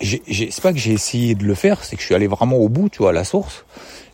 c'est 0.00 0.60
pas 0.62 0.72
que 0.72 0.78
j'ai 0.78 0.92
essayé 0.92 1.34
de 1.34 1.44
le 1.44 1.54
faire, 1.54 1.84
c'est 1.84 1.96
que 1.96 2.02
je 2.02 2.06
suis 2.06 2.14
allé 2.14 2.26
vraiment 2.26 2.56
au 2.56 2.68
bout, 2.68 2.88
tu 2.88 2.98
vois, 2.98 3.10
à 3.10 3.12
la 3.12 3.24
source. 3.24 3.64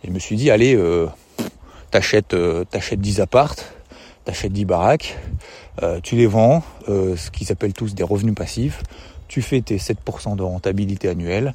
Et 0.03 0.09
je 0.09 0.13
me 0.13 0.19
suis 0.19 0.37
dit, 0.37 0.51
allez, 0.51 0.75
euh, 0.75 1.07
t'achètes, 1.91 2.35
euh, 2.35 2.65
t'achètes 2.65 3.01
10 3.01 3.21
appartes, 3.21 3.67
t'achètes 4.25 4.53
10 4.53 4.65
baraques, 4.65 5.19
euh, 5.83 6.01
tu 6.03 6.17
les 6.17 6.27
vends, 6.27 6.63
euh, 6.89 7.17
ce 7.17 7.31
qu'ils 7.31 7.53
appellent 7.53 7.73
tous 7.73 7.95
des 7.95 8.03
revenus 8.03 8.35
passifs. 8.35 8.83
Tu 9.29 9.43
fais 9.43 9.61
tes 9.63 9.79
7% 9.79 10.37
de 10.37 10.43
rentabilité 10.43 11.09
annuelle, 11.09 11.55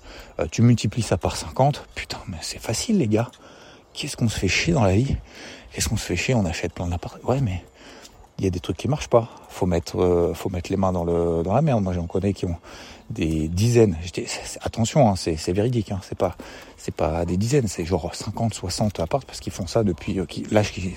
tu 0.51 0.63
multiplies 0.63 1.03
ça 1.03 1.17
par 1.17 1.35
50. 1.35 1.85
Putain, 1.95 2.17
mais 2.27 2.37
c'est 2.41 2.59
facile, 2.59 2.97
les 2.97 3.07
gars. 3.07 3.29
qu'est-ce 3.93 4.17
qu'on 4.17 4.27
se 4.27 4.37
fait 4.37 4.47
chier 4.47 4.73
dans 4.73 4.83
la 4.83 4.95
vie? 4.95 5.15
Qu'est-ce 5.71 5.87
qu'on 5.87 5.97
se 5.97 6.05
fait 6.05 6.15
chier? 6.15 6.33
On 6.33 6.45
achète 6.45 6.73
plein 6.73 6.87
d'appartements. 6.87 7.29
Ouais, 7.29 7.41
mais 7.41 7.63
il 8.39 8.45
y 8.45 8.47
a 8.47 8.51
des 8.51 8.59
trucs 8.59 8.77
qui 8.77 8.87
marchent 8.87 9.09
pas. 9.09 9.29
Faut 9.49 9.65
mettre, 9.65 10.01
euh, 10.01 10.33
faut 10.33 10.49
mettre 10.49 10.71
les 10.71 10.77
mains 10.77 10.93
dans 10.93 11.03
le 11.03 11.43
dans 11.43 11.53
la 11.53 11.61
merde. 11.61 11.83
Moi, 11.83 11.93
j'en 11.93 12.07
connais 12.07 12.33
qui 12.33 12.45
ont 12.45 12.55
des 13.09 13.49
dizaines. 13.49 13.97
attention, 14.61 15.09
hein, 15.09 15.15
c'est 15.15 15.51
véridique. 15.51 15.91
Hein, 15.91 15.99
c'est 16.03 16.17
pas 16.17 16.35
c'est 16.77 16.93
pas 16.93 17.25
des 17.25 17.37
dizaines, 17.37 17.67
c'est 17.67 17.85
genre 17.85 18.15
50, 18.15 18.53
60 18.53 18.99
apparts 18.99 19.25
parce 19.25 19.41
qu'ils 19.41 19.51
font 19.51 19.67
ça 19.67 19.83
depuis 19.83 20.19
euh, 20.19 20.25
l'âge 20.51 20.71
qui 20.71 20.87
euh, 20.87 20.91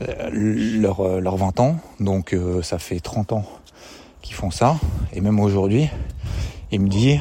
leur 0.00 1.00
euh, 1.00 1.20
leur 1.20 1.36
20 1.36 1.60
ans. 1.60 1.76
Donc 1.98 2.36
ça 2.62 2.78
fait 2.78 3.00
30 3.00 3.32
ans 3.32 3.44
qu'ils 4.22 4.34
font 4.34 4.50
ça. 4.50 4.76
Et 5.12 5.20
même 5.20 5.40
aujourd'hui, 5.40 5.88
il 6.70 6.80
me 6.80 6.88
dit, 6.88 7.20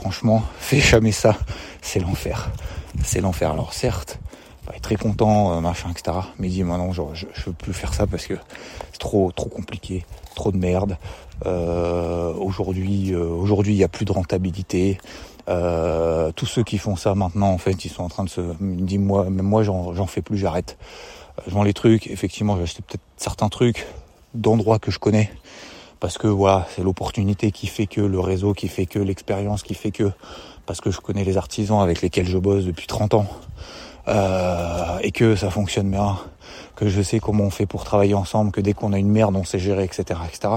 franchement, 0.00 0.42
fais 0.58 0.80
jamais 0.80 1.12
ça. 1.12 1.36
C'est 1.82 2.00
l'enfer. 2.00 2.50
C'est 3.04 3.20
l'enfer. 3.20 3.52
Alors 3.52 3.72
certes, 3.72 4.18
va 4.66 4.74
être 4.74 4.82
très 4.82 4.96
content, 4.96 5.60
machin, 5.60 5.90
etc. 5.90 6.18
Mais 6.38 6.48
il 6.48 6.52
dit, 6.52 6.64
maintenant, 6.64 6.92
genre, 6.92 7.14
je, 7.14 7.26
je 7.34 7.46
veux 7.46 7.52
plus 7.52 7.72
faire 7.72 7.94
ça 7.94 8.06
parce 8.06 8.26
que 8.26 8.34
c'est 8.92 8.98
trop, 8.98 9.30
trop 9.32 9.48
compliqué, 9.48 10.04
trop 10.34 10.50
de 10.50 10.56
merde. 10.56 10.96
Euh, 11.44 12.32
aujourd'hui, 12.34 13.12
euh, 13.12 13.26
aujourd'hui, 13.26 13.74
il 13.74 13.76
n'y 13.76 13.84
a 13.84 13.88
plus 13.88 14.04
de 14.04 14.12
rentabilité. 14.12 14.98
Euh, 15.48 16.32
tous 16.32 16.46
ceux 16.46 16.62
qui 16.62 16.78
font 16.78 16.96
ça 16.96 17.14
maintenant, 17.14 17.48
en 17.48 17.58
fait, 17.58 17.84
ils 17.84 17.90
sont 17.90 18.02
en 18.02 18.08
train 18.08 18.24
de 18.24 18.30
se 18.30 18.40
dire 18.60 19.00
moi, 19.00 19.24
même 19.24 19.46
moi, 19.46 19.62
j'en 19.62 20.06
fais 20.06 20.22
plus, 20.22 20.38
j'arrête. 20.38 20.78
Je 21.46 21.52
vends 21.52 21.62
les 21.62 21.74
trucs. 21.74 22.06
Effectivement, 22.08 22.56
j'ai 22.56 22.62
acheté 22.62 22.82
peut-être 22.86 23.02
certains 23.16 23.48
trucs 23.48 23.86
d'endroits 24.34 24.78
que 24.78 24.90
je 24.90 24.98
connais 24.98 25.30
parce 26.00 26.18
que 26.18 26.26
voilà, 26.26 26.66
c'est 26.74 26.82
l'opportunité 26.82 27.50
qui 27.52 27.66
fait 27.66 27.86
que 27.86 28.00
le 28.00 28.20
réseau, 28.20 28.52
qui 28.52 28.68
fait 28.68 28.86
que 28.86 28.98
l'expérience, 28.98 29.62
qui 29.62 29.74
fait 29.74 29.90
que 29.90 30.10
parce 30.66 30.80
que 30.80 30.90
je 30.90 31.00
connais 31.00 31.24
les 31.24 31.36
artisans 31.36 31.80
avec 31.80 32.02
lesquels 32.02 32.26
je 32.26 32.38
bosse 32.38 32.64
depuis 32.64 32.86
30 32.86 33.14
ans 33.14 33.26
euh, 34.08 34.98
et 35.02 35.12
que 35.12 35.36
ça 35.36 35.50
fonctionne 35.50 35.90
bien 35.90 36.18
que 36.74 36.88
je 36.88 37.02
sais 37.02 37.18
comment 37.18 37.44
on 37.44 37.50
fait 37.50 37.66
pour 37.66 37.84
travailler 37.84 38.14
ensemble, 38.14 38.52
que 38.52 38.60
dès 38.60 38.74
qu'on 38.74 38.92
a 38.92 38.98
une 38.98 39.10
merde, 39.10 39.34
on 39.34 39.44
sait 39.44 39.58
gérer, 39.58 39.84
etc., 39.84 40.20
etc. 40.28 40.54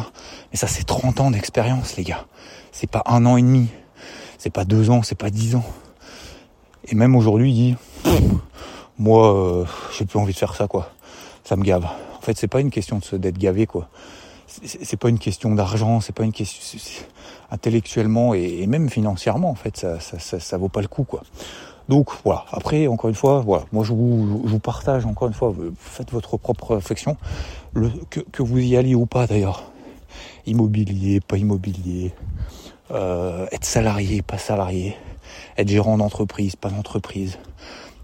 Mais 0.51 0.57
ça, 0.57 0.67
c'est 0.67 0.83
30 0.83 1.21
ans 1.21 1.31
d'expérience, 1.31 1.95
les 1.95 2.03
gars. 2.03 2.25
C'est 2.71 2.89
pas 2.89 3.03
un 3.05 3.25
an 3.25 3.38
et 3.38 3.41
demi. 3.41 3.69
C'est 4.38 4.50
pas 4.50 4.65
deux 4.65 4.89
ans, 4.89 5.01
c'est 5.01 5.17
pas 5.17 5.29
dix 5.29 5.55
ans. 5.55 5.65
Et 6.88 6.95
même 6.95 7.15
aujourd'hui, 7.15 7.51
il 7.51 7.55
dit, 7.55 7.75
moi, 9.00 9.34
euh, 9.34 9.65
j'ai 9.98 10.06
plus 10.06 10.20
envie 10.20 10.34
de 10.34 10.38
faire 10.38 10.56
ça, 10.56 10.68
quoi. 10.68 10.91
Ça 11.46 11.56
me 11.56 11.63
gave. 11.63 11.86
En 11.86 12.22
fait, 12.22 12.38
c'est 12.38 12.48
pas 12.48 12.60
une 12.60 12.70
question 12.70 13.00
d'être 13.13 13.38
gavé, 13.38 13.65
quoi. 13.65 13.88
C'est 14.63 14.98
pas 14.98 15.10
une 15.10 15.20
question 15.20 15.53
d'argent, 15.56 16.01
c'est 16.01 16.13
pas 16.13 16.24
une 16.24 16.34
question 16.34 16.82
intellectuellement 17.51 18.34
et, 18.34 18.68
même 18.68 18.89
financièrement, 18.89 19.50
en 19.50 19.56
fait, 19.56 19.77
ça, 19.77 20.00
ça, 20.00 20.39
ça, 20.39 20.58
vaut 20.58 20.70
pas 20.70 20.82
le 20.82 20.88
coup, 20.88 21.03
quoi. 21.03 21.24
Donc 21.88 22.10
voilà. 22.24 22.46
Après, 22.51 22.88
encore 22.88 23.10
une 23.10 23.15
fois, 23.15 23.41
voilà. 23.41 23.65
Moi, 23.72 23.84
je 23.84 23.94
vous, 23.94 24.44
je 24.46 24.51
vous 24.51 24.60
partage 24.60 25.06
encore 25.06 25.27
une 25.27 25.34
fois. 25.34 25.53
Faites 25.77 26.12
votre 26.12 26.38
propre 26.38 26.75
réflexion. 26.75 27.18
Le, 27.74 27.89
que, 28.10 28.20
que 28.20 28.44
vous 28.44 28.60
y 28.60 28.75
alliez 28.75 28.96
ou 28.96 29.06
pas 29.06 29.25
d'ailleurs. 29.25 29.72
Immobilier, 30.46 31.20
pas 31.20 31.38
immobilier. 31.38 32.13
Euh, 32.91 33.48
être 33.51 33.65
salarié, 33.65 34.22
pas 34.22 34.38
salarié. 34.38 34.98
Être 35.58 35.70
gérant 35.70 35.98
d'entreprise, 35.98 36.56
pas 36.56 36.70
d'entreprise. 36.70 37.39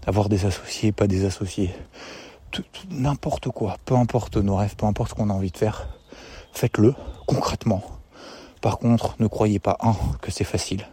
Avoir 0.06 0.28
des 0.28 0.46
associés, 0.46 0.92
pas 0.92 1.06
des 1.06 1.24
associés. 1.24 1.74
N'importe 2.90 3.48
quoi. 3.48 3.76
Peu 3.84 3.94
importe 3.94 4.36
nos 4.36 4.56
rêves, 4.56 4.76
peu 4.76 4.86
importe 4.86 5.10
ce 5.10 5.14
qu'on 5.14 5.30
a 5.30 5.32
envie 5.32 5.50
de 5.50 5.56
faire. 5.56 5.88
Faites-le 6.52 6.94
concrètement. 7.26 7.82
Par 8.60 8.78
contre, 8.78 9.16
ne 9.18 9.26
croyez 9.26 9.58
pas, 9.58 9.76
un, 9.80 9.94
que 10.22 10.30
c'est 10.30 10.44
facile. 10.44 10.86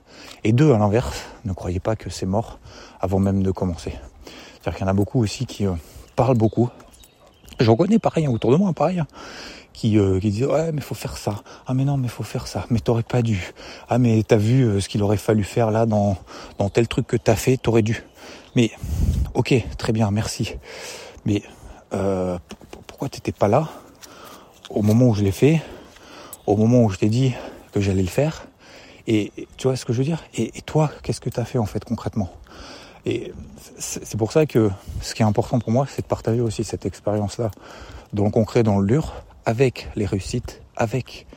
Et 0.44 0.52
deux, 0.52 0.74
à 0.74 0.78
l'inverse, 0.78 1.24
ne 1.46 1.54
croyez 1.54 1.80
pas 1.80 1.96
que 1.96 2.10
c'est 2.10 2.26
mort 2.26 2.60
avant 3.00 3.20
même 3.20 3.44
de 3.44 3.52
commencer. 3.52 3.94
C'est-à-dire 4.54 4.78
qu'il 4.78 4.86
y 4.86 4.90
en 4.90 4.92
a 4.92 4.94
beaucoup 4.94 5.22
aussi 5.22 5.46
qui 5.46 5.66
euh, 5.66 5.74
parlent 6.16 6.38
beaucoup. 6.38 6.70
J'en 7.60 7.76
connais 7.76 8.00
pareil 8.00 8.26
hein, 8.26 8.32
autour 8.32 8.52
de 8.52 8.58
moi, 8.58 8.74
pareil. 8.74 9.00
Hein, 9.00 9.08
qui, 9.74 9.98
euh, 9.98 10.20
qui 10.20 10.30
disent 10.30 10.46
ouais 10.46 10.72
mais 10.72 10.82
faut 10.82 10.94
faire 10.94 11.18
ça 11.18 11.42
ah 11.66 11.74
mais 11.74 11.84
non 11.84 11.98
mais 11.98 12.08
faut 12.08 12.22
faire 12.22 12.46
ça 12.46 12.66
mais 12.70 12.80
t'aurais 12.80 13.02
pas 13.02 13.24
dû 13.24 13.54
ah 13.90 13.98
mais 13.98 14.22
t'as 14.22 14.38
vu 14.38 14.62
euh, 14.62 14.80
ce 14.80 14.88
qu'il 14.88 15.02
aurait 15.02 15.18
fallu 15.18 15.44
faire 15.44 15.72
là 15.72 15.88
dans 15.88 16.16
dans 16.60 16.70
tel 16.70 16.88
truc 16.88 17.08
que 17.08 17.18
t'as 17.18 17.36
fait 17.36 17.58
t'aurais 17.58 17.82
dû 17.82 18.04
mais 18.56 18.72
ok 19.34 19.54
très 19.78 19.94
bien 19.94 20.12
merci 20.12 20.56
mais 21.26 21.42
euh, 21.94 22.38
pourquoi 22.88 23.10
t'étais 23.10 23.32
pas 23.32 23.48
là 23.48 23.70
au 24.70 24.82
moment 24.82 25.08
où 25.08 25.14
je 25.14 25.24
l'ai 25.24 25.32
fait 25.32 25.62
au 26.46 26.56
moment 26.56 26.84
où 26.84 26.90
je 26.90 26.98
t'ai 26.98 27.10
dit 27.10 27.34
que 27.72 27.82
j'allais 27.82 28.02
le 28.02 28.08
faire 28.08 28.48
et, 29.08 29.32
tu 29.58 29.68
vois 29.68 29.76
ce 29.76 29.86
que 29.86 29.94
je 29.94 29.98
veux 30.00 30.04
dire? 30.04 30.24
Et, 30.36 30.52
toi, 30.66 30.92
qu'est-ce 31.02 31.22
que 31.22 31.30
tu 31.30 31.40
as 31.40 31.46
fait 31.46 31.58
en 31.58 31.66
fait 31.66 31.84
concrètement? 31.84 32.30
Et 33.06 33.34
c'est 33.78 34.18
pour 34.18 34.32
ça 34.32 34.46
que 34.46 34.72
ce 35.02 35.14
qui 35.14 35.24
est 35.24 35.26
important 35.26 35.60
pour 35.60 35.72
moi, 35.72 35.86
c'est 35.90 36.04
de 36.04 36.08
partager 36.08 36.40
aussi 36.40 36.64
cette 36.64 36.86
expérience-là 36.86 37.52
dans 38.14 38.24
le 38.24 38.30
concret, 38.30 38.64
dans 38.64 38.80
le 38.80 38.88
dur, 38.88 39.14
avec 39.46 39.90
les 39.96 40.06
réussites, 40.06 40.62
avec 40.78 41.28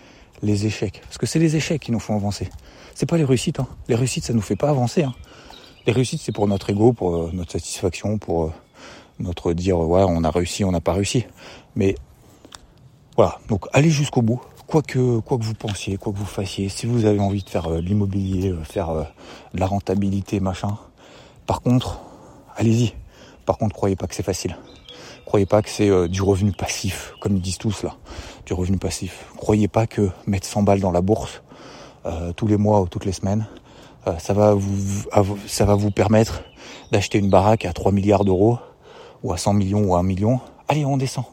les 0.42 0.66
échecs. 0.66 1.00
Parce 1.02 1.18
que 1.18 1.26
c'est 1.26 1.40
les 1.40 1.56
échecs 1.56 1.82
qui 1.82 1.90
nous 1.90 1.98
font 1.98 2.14
avancer. 2.14 2.48
C'est 2.94 3.06
pas 3.06 3.16
les 3.16 3.24
réussites. 3.24 3.58
Hein. 3.58 3.66
Les 3.88 3.96
réussites, 3.96 4.24
ça 4.24 4.32
nous 4.32 4.42
fait 4.42 4.54
pas 4.54 4.70
avancer. 4.70 5.02
Hein. 5.02 5.14
Les 5.86 5.92
réussites, 5.92 6.20
c'est 6.20 6.32
pour 6.32 6.48
notre 6.48 6.70
ego, 6.70 6.92
pour 6.92 7.14
euh, 7.14 7.30
notre 7.32 7.52
satisfaction, 7.52 8.18
pour 8.18 8.46
euh, 8.46 8.52
notre 9.20 9.52
dire 9.52 9.78
ouais, 9.78 10.04
on 10.04 10.24
a 10.24 10.30
réussi, 10.30 10.64
on 10.64 10.72
n'a 10.72 10.80
pas 10.80 10.92
réussi. 10.92 11.26
Mais 11.76 11.94
voilà. 13.14 13.38
Donc 13.48 13.66
allez 13.72 13.90
jusqu'au 13.90 14.20
bout 14.20 14.40
quoi 14.66 14.82
que, 14.82 15.20
quoi 15.20 15.38
que 15.38 15.44
vous 15.44 15.54
pensiez, 15.54 15.96
quoi 15.96 16.12
que 16.12 16.18
vous 16.18 16.24
fassiez, 16.24 16.68
si 16.68 16.86
vous 16.86 17.04
avez 17.04 17.20
envie 17.20 17.44
de 17.44 17.48
faire 17.48 17.70
euh, 17.70 17.80
l'immobilier, 17.80 18.52
faire 18.64 18.92
de 19.54 19.60
la 19.60 19.66
rentabilité, 19.66 20.40
machin, 20.40 20.76
par 21.46 21.60
contre, 21.60 22.00
allez-y. 22.56 22.92
Par 23.44 23.56
contre, 23.56 23.76
croyez 23.76 23.94
pas 23.94 24.08
que 24.08 24.16
c'est 24.16 24.24
facile. 24.24 24.56
Croyez 25.24 25.46
pas 25.46 25.62
que 25.62 25.70
c'est 25.70 26.08
du 26.08 26.22
revenu 26.22 26.50
passif, 26.50 27.12
comme 27.20 27.36
ils 27.36 27.42
disent 27.42 27.58
tous 27.58 27.84
là, 27.84 27.94
du 28.44 28.54
revenu 28.54 28.76
passif. 28.76 29.26
Croyez 29.36 29.68
pas 29.68 29.86
que 29.86 30.10
mettre 30.26 30.48
100 30.48 30.64
balles 30.64 30.80
dans 30.80 30.90
la 30.90 31.00
bourse 31.00 31.42
tous 32.36 32.46
les 32.46 32.56
mois 32.56 32.80
ou 32.80 32.86
toutes 32.86 33.04
les 33.04 33.12
semaines, 33.12 33.46
ça 34.18 34.32
va 34.32 34.54
vous, 34.54 35.04
ça 35.46 35.64
va 35.64 35.74
vous 35.74 35.90
permettre 35.90 36.42
d'acheter 36.92 37.18
une 37.18 37.30
baraque 37.30 37.64
à 37.64 37.72
3 37.72 37.92
milliards 37.92 38.24
d'euros 38.24 38.58
ou 39.22 39.32
à 39.32 39.36
100 39.36 39.54
millions 39.54 39.84
ou 39.84 39.94
à 39.94 39.98
1 39.98 40.02
million. 40.02 40.40
Allez, 40.68 40.84
on 40.84 40.96
descend 40.96 41.24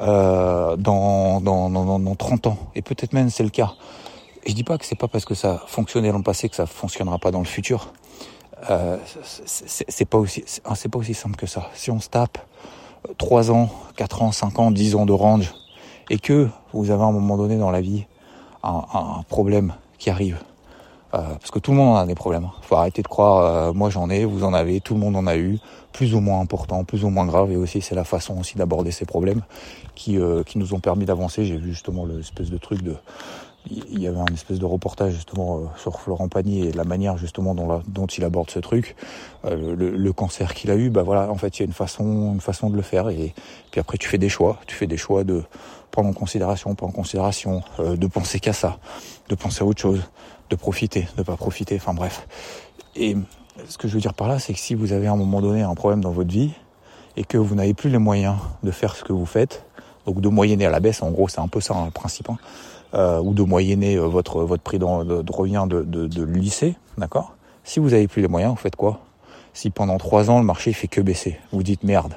euh, 0.00 0.76
dans, 0.76 1.40
dans, 1.40 1.70
dans, 1.70 1.98
dans 1.98 2.14
30 2.14 2.46
ans. 2.46 2.58
Et 2.74 2.82
peut-être 2.82 3.12
même 3.12 3.30
c'est 3.30 3.42
le 3.42 3.50
cas. 3.50 3.74
Et 4.44 4.50
je 4.50 4.54
dis 4.54 4.64
pas 4.64 4.78
que 4.78 4.84
c'est 4.84 4.98
pas 4.98 5.08
parce 5.08 5.24
que 5.24 5.34
ça 5.34 5.62
fonctionnait 5.66 6.10
dans 6.10 6.18
le 6.18 6.22
passé 6.24 6.48
que 6.48 6.56
ça 6.56 6.66
fonctionnera 6.66 7.18
pas 7.18 7.30
dans 7.30 7.40
le 7.40 7.46
futur. 7.46 7.92
Euh, 8.70 8.96
c'est 9.44 10.04
pas 10.04 10.18
aussi 10.18 10.44
c'est 10.46 10.88
pas 10.88 10.98
aussi 10.98 11.14
simple 11.14 11.36
que 11.36 11.46
ça. 11.46 11.70
Si 11.74 11.90
on 11.90 12.00
se 12.00 12.08
tape 12.08 12.38
3 13.18 13.50
ans, 13.50 13.70
4 13.96 14.22
ans, 14.22 14.32
5 14.32 14.58
ans, 14.58 14.70
10 14.70 14.94
ans 14.94 15.06
de 15.06 15.12
range 15.12 15.54
et 16.10 16.18
que 16.18 16.48
vous 16.72 16.90
avez 16.90 17.02
à 17.02 17.06
un 17.06 17.12
moment 17.12 17.36
donné 17.36 17.56
dans 17.56 17.70
la 17.70 17.80
vie 17.80 18.06
un 18.64 19.22
problème 19.28 19.74
qui 19.98 20.10
arrive, 20.10 20.38
euh, 21.14 21.20
parce 21.38 21.50
que 21.50 21.58
tout 21.58 21.70
le 21.70 21.78
monde 21.78 21.96
en 21.96 22.00
a 22.00 22.06
des 22.06 22.14
problèmes. 22.14 22.48
Faut 22.62 22.76
arrêter 22.76 23.02
de 23.02 23.08
croire, 23.08 23.38
euh, 23.38 23.72
moi 23.72 23.88
j'en 23.88 24.10
ai, 24.10 24.24
vous 24.26 24.44
en 24.44 24.52
avez, 24.52 24.80
tout 24.80 24.92
le 24.94 25.00
monde 25.00 25.16
en 25.16 25.26
a 25.26 25.36
eu, 25.36 25.58
plus 25.92 26.14
ou 26.14 26.20
moins 26.20 26.40
important, 26.40 26.84
plus 26.84 27.04
ou 27.04 27.08
moins 27.08 27.24
grave, 27.24 27.50
et 27.50 27.56
aussi 27.56 27.80
c'est 27.80 27.94
la 27.94 28.04
façon 28.04 28.38
aussi 28.38 28.58
d'aborder 28.58 28.90
ces 28.90 29.06
problèmes 29.06 29.40
qui, 29.94 30.18
euh, 30.18 30.42
qui 30.42 30.58
nous 30.58 30.74
ont 30.74 30.80
permis 30.80 31.06
d'avancer. 31.06 31.46
J'ai 31.46 31.56
vu 31.56 31.72
justement 31.72 32.04
l'espèce 32.04 32.50
de 32.50 32.58
truc 32.58 32.82
de, 32.82 32.94
il 33.70 33.98
y 34.00 34.06
avait 34.06 34.20
un 34.20 34.34
espèce 34.34 34.58
de 34.58 34.66
reportage 34.66 35.14
justement 35.14 35.62
sur 35.78 35.98
Florent 35.98 36.28
Pagny 36.28 36.66
et 36.66 36.72
la 36.72 36.84
manière 36.84 37.16
justement 37.16 37.54
dont, 37.54 38.06
il 38.06 38.24
aborde 38.24 38.50
ce 38.50 38.58
truc, 38.58 38.94
le, 39.44 39.74
le, 39.74 40.12
cancer 40.12 40.54
qu'il 40.54 40.70
a 40.70 40.76
eu, 40.76 40.90
bah 40.90 41.02
voilà, 41.02 41.30
en 41.30 41.34
fait 41.36 41.58
il 41.58 41.60
y 41.60 41.62
a 41.62 41.66
une 41.66 41.72
façon, 41.72 42.32
une 42.32 42.40
façon 42.40 42.70
de 42.70 42.76
le 42.76 42.82
faire, 42.82 43.10
et 43.10 43.34
puis 43.70 43.80
après 43.80 43.98
tu 43.98 44.08
fais 44.08 44.16
des 44.16 44.30
choix, 44.30 44.58
tu 44.66 44.74
fais 44.74 44.86
des 44.86 44.96
choix 44.96 45.22
de 45.24 45.42
prendre 45.90 46.08
en 46.08 46.14
considération, 46.14 46.74
prendre 46.74 46.94
en 46.94 46.96
considération, 46.96 47.62
de 47.78 48.06
penser 48.06 48.40
qu'à 48.40 48.54
ça, 48.54 48.78
de 49.28 49.34
penser 49.34 49.62
à 49.62 49.66
autre 49.66 49.82
chose 49.82 50.02
de 50.50 50.56
profiter, 50.56 51.08
de 51.16 51.22
pas 51.22 51.36
profiter, 51.36 51.76
enfin 51.76 51.94
bref. 51.94 52.26
Et 52.96 53.16
ce 53.68 53.78
que 53.78 53.88
je 53.88 53.94
veux 53.94 54.00
dire 54.00 54.14
par 54.14 54.28
là, 54.28 54.38
c'est 54.38 54.52
que 54.52 54.58
si 54.58 54.74
vous 54.74 54.92
avez 54.92 55.06
à 55.06 55.12
un 55.12 55.16
moment 55.16 55.40
donné 55.40 55.62
un 55.62 55.74
problème 55.74 56.00
dans 56.00 56.10
votre 56.12 56.30
vie 56.30 56.52
et 57.16 57.24
que 57.24 57.36
vous 57.36 57.54
n'avez 57.54 57.74
plus 57.74 57.90
les 57.90 57.98
moyens 57.98 58.36
de 58.62 58.70
faire 58.70 58.94
ce 58.96 59.04
que 59.04 59.12
vous 59.12 59.26
faites, 59.26 59.64
donc 60.06 60.20
de 60.20 60.28
moyenner 60.28 60.66
à 60.66 60.70
la 60.70 60.80
baisse, 60.80 61.02
en 61.02 61.10
gros 61.10 61.28
c'est 61.28 61.40
un 61.40 61.48
peu 61.48 61.60
ça 61.60 61.74
hein, 61.74 61.84
le 61.86 61.90
principe, 61.90 62.30
hein, 62.30 62.38
euh, 62.94 63.20
ou 63.20 63.34
de 63.34 63.42
moyenner 63.42 63.96
euh, 63.96 64.06
votre 64.06 64.42
votre 64.42 64.62
prix 64.62 64.78
de, 64.78 65.22
de 65.22 65.32
revient 65.32 65.66
de, 65.68 65.82
de, 65.82 66.06
de 66.06 66.22
lycée, 66.22 66.76
d'accord? 66.96 67.34
Si 67.64 67.80
vous 67.80 67.90
n'avez 67.90 68.08
plus 68.08 68.22
les 68.22 68.28
moyens, 68.28 68.52
vous 68.52 68.58
faites 68.58 68.76
quoi? 68.76 69.00
Si 69.52 69.70
pendant 69.70 69.98
trois 69.98 70.30
ans 70.30 70.38
le 70.38 70.46
marché 70.46 70.72
fait 70.72 70.88
que 70.88 71.00
baisser, 71.00 71.38
vous 71.52 71.62
dites 71.62 71.82
merde, 71.82 72.14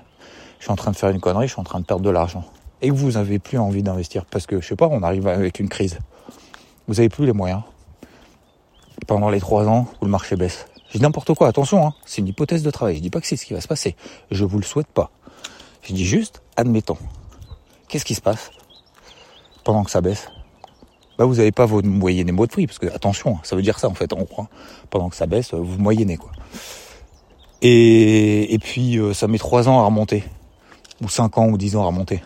je 0.59 0.65
suis 0.65 0.71
en 0.71 0.75
train 0.75 0.91
de 0.91 0.95
faire 0.95 1.09
une 1.09 1.19
connerie, 1.19 1.47
je 1.47 1.53
suis 1.53 1.59
en 1.59 1.65
train 1.65 1.79
de 1.79 1.85
perdre 1.85 2.03
de 2.03 2.09
l'argent, 2.09 2.45
et 2.81 2.89
que 2.89 2.93
vous 2.93 3.11
n'avez 3.11 3.39
plus 3.39 3.57
envie 3.57 3.83
d'investir 3.83 4.25
parce 4.25 4.45
que 4.45 4.61
je 4.61 4.67
sais 4.67 4.75
pas, 4.75 4.87
on 4.87 5.03
arrive 5.03 5.27
avec 5.27 5.59
une 5.59 5.67
crise, 5.67 5.99
vous 6.87 6.93
n'avez 6.95 7.09
plus 7.09 7.25
les 7.25 7.33
moyens, 7.33 7.61
pendant 9.07 9.29
les 9.29 9.39
trois 9.39 9.67
ans 9.67 9.87
où 10.01 10.05
le 10.05 10.11
marché 10.11 10.35
baisse. 10.35 10.65
Je 10.89 10.97
dis 10.97 11.03
n'importe 11.03 11.33
quoi, 11.33 11.47
attention, 11.47 11.85
hein, 11.85 11.93
c'est 12.05 12.21
une 12.21 12.27
hypothèse 12.27 12.63
de 12.63 12.71
travail. 12.71 12.97
Je 12.97 13.01
dis 13.01 13.09
pas 13.09 13.21
que 13.21 13.27
c'est 13.27 13.37
ce 13.37 13.45
qui 13.45 13.53
va 13.53 13.61
se 13.61 13.67
passer. 13.67 13.95
Je 14.29 14.43
vous 14.43 14.57
le 14.57 14.63
souhaite 14.63 14.87
pas. 14.87 15.09
Je 15.83 15.93
dis 15.93 16.05
juste, 16.05 16.41
admettons. 16.57 16.97
Qu'est-ce 17.87 18.05
qui 18.05 18.15
se 18.15 18.21
passe 18.21 18.51
pendant 19.63 19.83
que 19.83 19.91
ça 19.91 20.01
baisse? 20.01 20.27
Bah 21.17 21.25
vous 21.25 21.35
n'avez 21.35 21.51
pas 21.51 21.65
vos 21.65 21.81
moyenner 21.81 22.31
de 22.31 22.45
prix, 22.45 22.67
parce 22.67 22.79
que 22.79 22.87
attention, 22.87 23.37
ça 23.43 23.55
veut 23.55 23.61
dire 23.61 23.79
ça 23.79 23.87
en 23.87 23.93
fait, 23.93 24.11
on 24.13 24.25
croit. 24.25 24.47
Pendant 24.89 25.09
que 25.09 25.15
ça 25.15 25.27
baisse, 25.27 25.53
vous 25.53 25.77
moyennez 25.77 26.17
quoi. 26.17 26.31
Et, 27.61 28.53
et 28.53 28.59
puis 28.59 28.97
euh, 28.97 29.13
ça 29.13 29.27
met 29.27 29.37
trois 29.37 29.69
ans 29.69 29.81
à 29.81 29.85
remonter, 29.85 30.23
ou 31.01 31.09
cinq 31.09 31.37
ans 31.37 31.47
ou 31.47 31.57
dix 31.57 31.75
ans 31.75 31.83
à 31.83 31.87
remonter, 31.87 32.23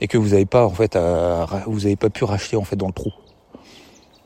et 0.00 0.06
que 0.06 0.18
vous 0.18 0.30
n'avez 0.30 0.44
pas 0.44 0.66
en 0.66 0.70
fait, 0.70 0.98
vous 1.66 1.80
n'avez 1.80 1.96
pas 1.96 2.10
pu 2.10 2.24
racheter 2.24 2.56
en 2.56 2.64
fait 2.64 2.76
dans 2.76 2.88
le 2.88 2.92
trou. 2.92 3.12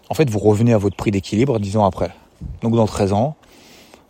En 0.09 0.15
fait, 0.15 0.31
vous 0.31 0.39
revenez 0.39 0.73
à 0.73 0.79
votre 0.79 0.97
prix 0.97 1.11
d'équilibre 1.11 1.59
dix 1.59 1.77
ans 1.77 1.85
après. 1.85 2.11
Donc 2.63 2.75
dans 2.75 2.87
13 2.87 3.13
ans, 3.13 3.37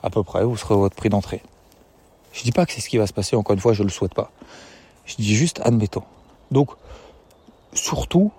à 0.02 0.10
peu 0.10 0.22
près, 0.22 0.44
vous 0.44 0.56
serez 0.56 0.76
votre 0.76 0.94
prix 0.94 1.08
d'entrée. 1.08 1.42
Je 2.32 2.42
dis 2.42 2.52
pas 2.52 2.66
que 2.66 2.72
c'est 2.72 2.80
ce 2.80 2.88
qui 2.88 2.98
va 2.98 3.06
se 3.06 3.12
passer, 3.12 3.36
encore 3.36 3.54
une 3.54 3.60
fois, 3.60 3.72
je 3.72 3.82
le 3.82 3.88
souhaite 3.88 4.14
pas. 4.14 4.30
Je 5.06 5.16
dis 5.16 5.34
juste 5.34 5.60
admettons. 5.64 6.04
Donc, 6.50 6.70
surtout, 7.72 8.30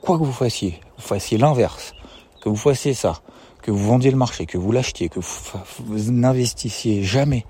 quoi 0.00 0.18
que 0.18 0.24
vous 0.24 0.32
fassiez, 0.32 0.80
vous 0.96 1.02
fassiez 1.02 1.38
l'inverse, 1.38 1.94
que 2.40 2.48
vous 2.48 2.56
fassiez 2.56 2.94
ça, 2.94 3.20
que 3.62 3.70
vous 3.70 3.84
vendiez 3.84 4.10
le 4.10 4.16
marché, 4.16 4.46
que 4.46 4.58
vous 4.58 4.72
l'achetiez, 4.72 5.08
que 5.08 5.20
vous, 5.20 6.12
n'investissiez 6.12 7.02
jamais 7.02 7.44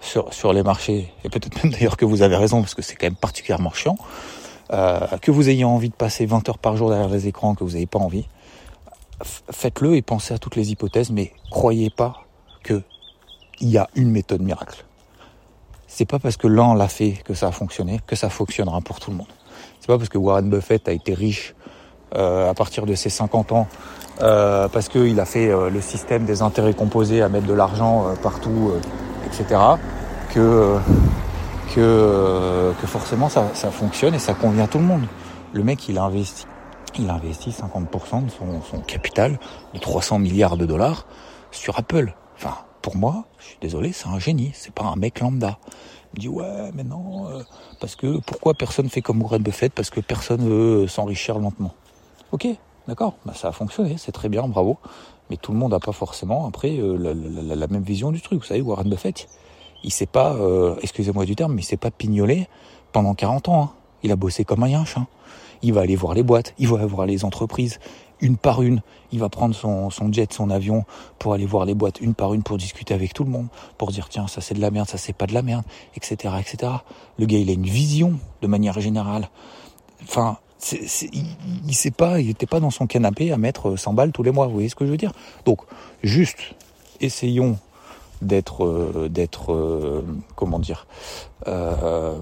sur, 0.00 0.32
sur 0.32 0.52
les 0.52 0.62
marchés, 0.62 1.12
et 1.24 1.28
peut-être 1.28 1.62
même 1.64 1.72
d'ailleurs 1.72 1.96
que 1.96 2.04
vous 2.04 2.22
avez 2.22 2.36
raison, 2.36 2.60
parce 2.60 2.74
que 2.74 2.82
c'est 2.82 2.94
quand 2.94 3.06
même 3.06 3.16
particulièrement 3.16 3.72
chiant, 3.72 3.96
euh, 4.72 5.00
que 5.20 5.30
vous 5.30 5.48
ayez 5.48 5.64
envie 5.64 5.88
de 5.88 5.94
passer 5.94 6.26
20 6.26 6.48
heures 6.48 6.58
par 6.58 6.76
jour 6.76 6.90
derrière 6.90 7.08
les 7.08 7.26
écrans, 7.26 7.54
que 7.54 7.64
vous 7.64 7.72
n'avez 7.72 7.86
pas 7.86 7.98
envie, 7.98 8.26
faites-le 9.22 9.96
et 9.96 10.02
pensez 10.02 10.34
à 10.34 10.38
toutes 10.38 10.56
les 10.56 10.70
hypothèses, 10.70 11.10
mais 11.10 11.32
croyez 11.50 11.90
pas 11.90 12.24
que 12.62 12.82
il 13.60 13.68
y 13.68 13.78
a 13.78 13.88
une 13.96 14.10
méthode 14.10 14.42
miracle. 14.42 14.84
C'est 15.86 16.04
pas 16.04 16.18
parce 16.18 16.36
que 16.36 16.46
l'un 16.46 16.74
l'a 16.74 16.88
fait 16.88 17.12
que 17.24 17.34
ça 17.34 17.48
a 17.48 17.52
fonctionné 17.52 18.00
que 18.06 18.14
ça 18.14 18.28
fonctionnera 18.28 18.80
pour 18.80 19.00
tout 19.00 19.10
le 19.10 19.16
monde. 19.16 19.26
C'est 19.80 19.88
pas 19.88 19.96
parce 19.96 20.08
que 20.08 20.18
Warren 20.18 20.48
Buffett 20.48 20.88
a 20.88 20.92
été 20.92 21.14
riche 21.14 21.54
euh, 22.14 22.50
à 22.50 22.54
partir 22.54 22.86
de 22.86 22.94
ses 22.94 23.10
50 23.10 23.52
ans 23.52 23.66
euh, 24.22 24.68
parce 24.68 24.88
qu'il 24.88 25.18
a 25.18 25.24
fait 25.24 25.48
euh, 25.48 25.70
le 25.70 25.80
système 25.80 26.24
des 26.24 26.42
intérêts 26.42 26.74
composés 26.74 27.22
à 27.22 27.28
mettre 27.28 27.46
de 27.46 27.54
l'argent 27.54 28.06
euh, 28.06 28.14
partout, 28.14 28.72
etc. 29.26 29.60
que 30.32 30.76
que, 31.74 32.72
que 32.80 32.86
forcément 32.86 33.28
ça, 33.28 33.50
ça 33.52 33.70
fonctionne 33.70 34.14
et 34.14 34.18
ça 34.18 34.32
convient 34.32 34.64
à 34.64 34.68
tout 34.68 34.78
le 34.78 34.84
monde. 34.84 35.04
Le 35.52 35.62
mec 35.62 35.88
il 35.88 35.98
a 35.98 36.04
investi 36.04 36.46
il 36.98 37.10
investit 37.10 37.50
50% 37.50 38.24
de 38.24 38.30
son, 38.30 38.80
capital 38.80 39.38
de 39.74 39.78
300 39.78 40.18
milliards 40.18 40.56
de 40.56 40.66
dollars 40.66 41.06
sur 41.50 41.78
Apple. 41.78 42.14
Enfin, 42.36 42.56
pour 42.82 42.96
moi, 42.96 43.24
je 43.38 43.46
suis 43.46 43.58
désolé, 43.60 43.92
c'est 43.92 44.08
un 44.08 44.18
génie, 44.18 44.50
c'est 44.54 44.72
pas 44.72 44.84
un 44.84 44.96
mec 44.96 45.20
lambda. 45.20 45.58
Il 46.14 46.18
me 46.18 46.20
dit 46.20 46.28
ouais, 46.28 46.70
mais 46.74 46.84
non, 46.84 47.28
euh, 47.28 47.42
parce 47.80 47.96
que 47.96 48.18
pourquoi 48.20 48.54
personne 48.54 48.88
fait 48.88 49.02
comme 49.02 49.22
Warren 49.22 49.42
Buffett? 49.42 49.72
Parce 49.72 49.90
que 49.90 50.00
personne 50.00 50.40
veut 50.40 50.86
s'enrichir 50.86 51.38
lentement. 51.38 51.74
Ok, 52.32 52.46
d'accord, 52.86 53.14
bah, 53.24 53.34
ça 53.34 53.48
a 53.48 53.52
fonctionné, 53.52 53.96
c'est 53.98 54.12
très 54.12 54.28
bien, 54.28 54.46
bravo. 54.48 54.78
Mais 55.30 55.36
tout 55.36 55.52
le 55.52 55.58
monde 55.58 55.72
n'a 55.72 55.80
pas 55.80 55.92
forcément 55.92 56.46
après 56.46 56.78
euh, 56.78 56.96
la, 56.96 57.66
même 57.66 57.82
vision 57.82 58.12
du 58.12 58.22
truc. 58.22 58.40
Vous 58.40 58.46
savez, 58.46 58.62
Warren 58.62 58.88
Buffett, 58.88 59.28
il 59.84 59.92
s'est 59.92 60.06
pas, 60.06 60.32
euh, 60.34 60.74
excusez-moi 60.82 61.26
du 61.26 61.36
terme, 61.36 61.54
mais 61.54 61.62
il 61.62 61.66
s'est 61.66 61.76
pas 61.76 61.90
pignolé 61.90 62.48
pendant 62.92 63.14
40 63.14 63.48
ans. 63.48 63.62
Hein. 63.62 63.70
Il 64.02 64.12
a 64.12 64.16
bossé 64.16 64.44
comme 64.44 64.62
un 64.62 64.68
yinche. 64.68 64.96
Hein 64.96 65.06
il 65.62 65.72
va 65.72 65.82
aller 65.82 65.96
voir 65.96 66.14
les 66.14 66.22
boîtes, 66.22 66.54
il 66.58 66.68
va 66.68 66.84
voir 66.86 67.06
les 67.06 67.24
entreprises, 67.24 67.78
une 68.20 68.36
par 68.36 68.62
une. 68.62 68.82
Il 69.12 69.20
va 69.20 69.28
prendre 69.28 69.54
son, 69.54 69.90
jet, 70.12 70.32
son 70.32 70.50
avion 70.50 70.84
pour 71.18 71.32
aller 71.32 71.46
voir 71.46 71.64
les 71.64 71.74
boîtes 71.74 72.00
une 72.00 72.14
par 72.14 72.34
une 72.34 72.42
pour 72.42 72.58
discuter 72.58 72.92
avec 72.92 73.14
tout 73.14 73.24
le 73.24 73.30
monde, 73.30 73.46
pour 73.78 73.90
dire 73.90 74.08
tiens 74.08 74.26
ça 74.26 74.40
c'est 74.40 74.54
de 74.54 74.60
la 74.60 74.70
merde, 74.70 74.88
ça 74.88 74.98
c'est 74.98 75.14
pas 75.14 75.26
de 75.26 75.34
la 75.34 75.42
merde, 75.42 75.64
etc., 75.96 76.34
etc. 76.38 76.72
Le 77.18 77.26
gars 77.26 77.38
il 77.38 77.48
a 77.48 77.52
une 77.52 77.62
vision 77.62 78.18
de 78.42 78.46
manière 78.46 78.78
générale. 78.80 79.30
Enfin, 80.02 80.38
il, 80.72 81.26
il 81.66 81.74
sait 81.74 81.90
pas, 81.90 82.20
il 82.20 82.28
était 82.30 82.46
pas 82.46 82.60
dans 82.60 82.70
son 82.70 82.86
canapé 82.86 83.32
à 83.32 83.38
mettre 83.38 83.76
100 83.76 83.94
balles 83.94 84.12
tous 84.12 84.22
les 84.22 84.30
mois. 84.30 84.46
Vous 84.46 84.54
voyez 84.54 84.68
ce 84.68 84.74
que 84.74 84.84
je 84.84 84.90
veux 84.90 84.96
dire? 84.96 85.12
Donc 85.44 85.60
juste 86.02 86.54
essayons 87.00 87.58
d'être 88.22 88.64
euh, 88.64 89.08
euh, 89.48 90.02
comment 90.34 90.58
dire 90.58 90.86
euh, 91.46 92.18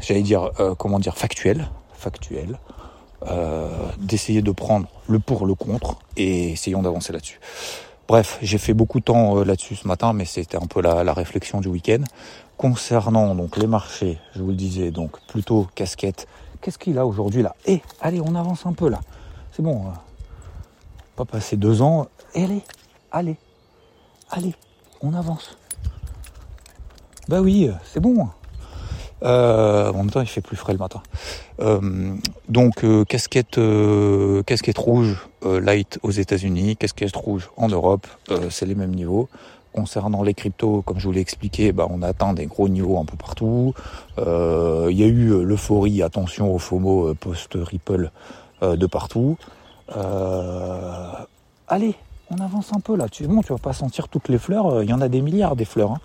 j'allais 0.00 0.22
dire 0.22 0.50
euh, 0.60 0.74
comment 0.74 0.98
dire 0.98 1.16
factuel 1.16 1.70
factuel, 1.98 2.58
euh, 3.26 3.68
d'essayer 3.98 4.42
de 4.42 4.52
prendre 4.52 4.86
le 5.08 5.18
pour, 5.18 5.44
le 5.44 5.54
contre, 5.54 5.98
et 6.16 6.52
essayons 6.52 6.82
d'avancer 6.82 7.12
là-dessus. 7.12 7.40
Bref, 8.06 8.38
j'ai 8.40 8.58
fait 8.58 8.74
beaucoup 8.74 9.00
de 9.00 9.04
temps 9.04 9.36
euh, 9.36 9.44
là-dessus 9.44 9.76
ce 9.76 9.86
matin, 9.86 10.12
mais 10.12 10.24
c'était 10.24 10.56
un 10.56 10.66
peu 10.66 10.80
la, 10.80 11.12
réflexion 11.12 11.60
du 11.60 11.68
week-end. 11.68 12.02
Concernant 12.56 13.34
donc 13.34 13.56
les 13.56 13.66
marchés, 13.66 14.18
je 14.34 14.40
vous 14.40 14.48
le 14.48 14.54
disais, 14.54 14.90
donc 14.90 15.20
plutôt 15.26 15.66
casquette. 15.74 16.26
Qu'est-ce 16.60 16.78
qu'il 16.78 16.98
a 16.98 17.06
aujourd'hui 17.06 17.42
là? 17.42 17.54
Eh, 17.66 17.82
allez, 18.00 18.20
on 18.20 18.34
avance 18.34 18.64
un 18.66 18.72
peu 18.72 18.88
là. 18.88 19.00
C'est 19.52 19.62
bon. 19.62 19.88
Euh, 19.88 19.90
pas 21.16 21.24
passer 21.24 21.56
deux 21.56 21.82
ans. 21.82 22.06
Eh, 22.34 22.44
allez, 22.44 22.62
allez, 23.10 23.36
allez, 24.30 24.54
on 25.02 25.12
avance. 25.12 25.58
Bah 27.28 27.40
oui, 27.40 27.70
c'est 27.84 28.00
bon. 28.00 28.28
Euh, 29.22 29.90
en 29.90 29.98
même 29.98 30.10
temps, 30.10 30.20
il 30.20 30.26
fait 30.26 30.40
plus 30.40 30.56
frais 30.56 30.72
le 30.72 30.78
matin. 30.78 31.02
Euh, 31.60 32.14
donc 32.48 32.84
euh, 32.84 33.04
casquette, 33.04 33.58
euh, 33.58 34.42
casquette 34.44 34.78
rouge 34.78 35.28
light 35.42 35.98
aux 36.02 36.10
États-Unis, 36.10 36.76
casquette 36.76 37.14
rouge 37.14 37.50
en 37.56 37.68
Europe, 37.68 38.06
c'est 38.50 38.66
les 38.66 38.74
mêmes 38.74 38.94
niveaux. 38.94 39.28
Concernant 39.72 40.24
les 40.24 40.34
cryptos, 40.34 40.82
comme 40.82 40.98
je 40.98 41.04
vous 41.04 41.12
l'ai 41.12 41.20
expliqué, 41.20 41.70
bah, 41.70 41.86
on 41.88 42.02
atteint 42.02 42.32
des 42.32 42.46
gros 42.46 42.68
niveaux 42.68 42.98
un 42.98 43.04
peu 43.04 43.16
partout. 43.16 43.72
Il 44.16 44.96
y 44.96 45.04
a 45.04 45.06
eu 45.06 45.44
l'euphorie, 45.44 46.02
attention 46.02 46.52
au 46.52 46.58
FOMO 46.58 47.14
post-Ripple 47.14 48.10
de 48.62 48.86
partout. 48.86 49.36
allez, 51.68 51.94
on 52.30 52.38
avance 52.42 52.72
un 52.74 52.80
peu 52.80 52.96
là. 52.96 53.08
Tu, 53.08 53.28
bon, 53.28 53.42
tu 53.42 53.52
vas 53.52 53.58
pas 53.58 53.72
sentir 53.72 54.08
toutes 54.08 54.28
les 54.28 54.38
fleurs. 54.38 54.82
Il 54.82 54.90
y 54.90 54.92
en 54.92 55.00
a 55.00 55.08
des 55.08 55.22
milliards 55.22 55.54
des 55.54 55.64
fleurs. 55.64 55.92
Hein. 55.92 56.00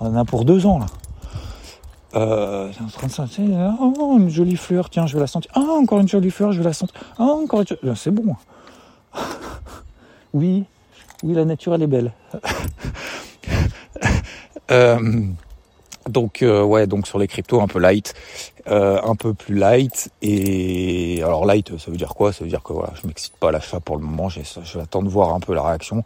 On 0.00 0.06
en 0.06 0.16
a 0.16 0.24
pour 0.24 0.46
deux 0.46 0.64
ans 0.64 0.78
là. 0.78 0.86
Euh, 2.14 2.70
en 2.80 2.86
train 2.86 3.08
de 3.08 3.12
sentir, 3.12 3.44
oh, 3.80 4.16
une 4.18 4.30
jolie 4.30 4.56
fleur, 4.56 4.90
tiens, 4.90 5.06
je 5.06 5.14
vais 5.14 5.20
la 5.20 5.26
sentir. 5.26 5.50
Ah, 5.54 5.60
encore 5.60 5.98
une 5.98 6.08
jolie 6.08 6.30
fleur, 6.30 6.52
je 6.52 6.58
vais 6.58 6.64
la 6.64 6.72
sentir. 6.72 6.94
Ah, 7.18 7.24
encore 7.24 7.62
une 7.62 7.90
euh, 7.90 7.94
C'est 7.94 8.12
bon. 8.12 8.36
oui, 10.34 10.64
oui, 11.22 11.34
la 11.34 11.44
nature, 11.44 11.74
elle 11.74 11.82
est 11.82 11.88
belle. 11.88 12.12
euh, 14.70 15.26
donc, 16.08 16.42
euh, 16.42 16.62
ouais, 16.62 16.86
donc 16.86 17.06
sur 17.06 17.18
les 17.18 17.26
cryptos, 17.26 17.60
un 17.60 17.66
peu 17.66 17.78
light, 17.78 18.14
euh, 18.68 19.00
un 19.02 19.16
peu 19.16 19.34
plus 19.34 19.56
light. 19.56 20.10
Et 20.22 21.20
alors, 21.22 21.46
light, 21.46 21.76
ça 21.78 21.90
veut 21.90 21.96
dire 21.96 22.14
quoi? 22.14 22.32
Ça 22.32 22.44
veut 22.44 22.50
dire 22.50 22.62
que 22.62 22.72
voilà, 22.72 22.92
je 23.00 23.06
m'excite 23.06 23.36
pas 23.36 23.48
à 23.48 23.52
l'achat 23.52 23.80
pour 23.80 23.96
le 23.96 24.02
moment. 24.02 24.28
Je 24.28 24.40
vais 24.40 24.82
attendre 24.82 25.06
de 25.06 25.12
voir 25.12 25.34
un 25.34 25.40
peu 25.40 25.54
la 25.54 25.62
réaction. 25.62 26.04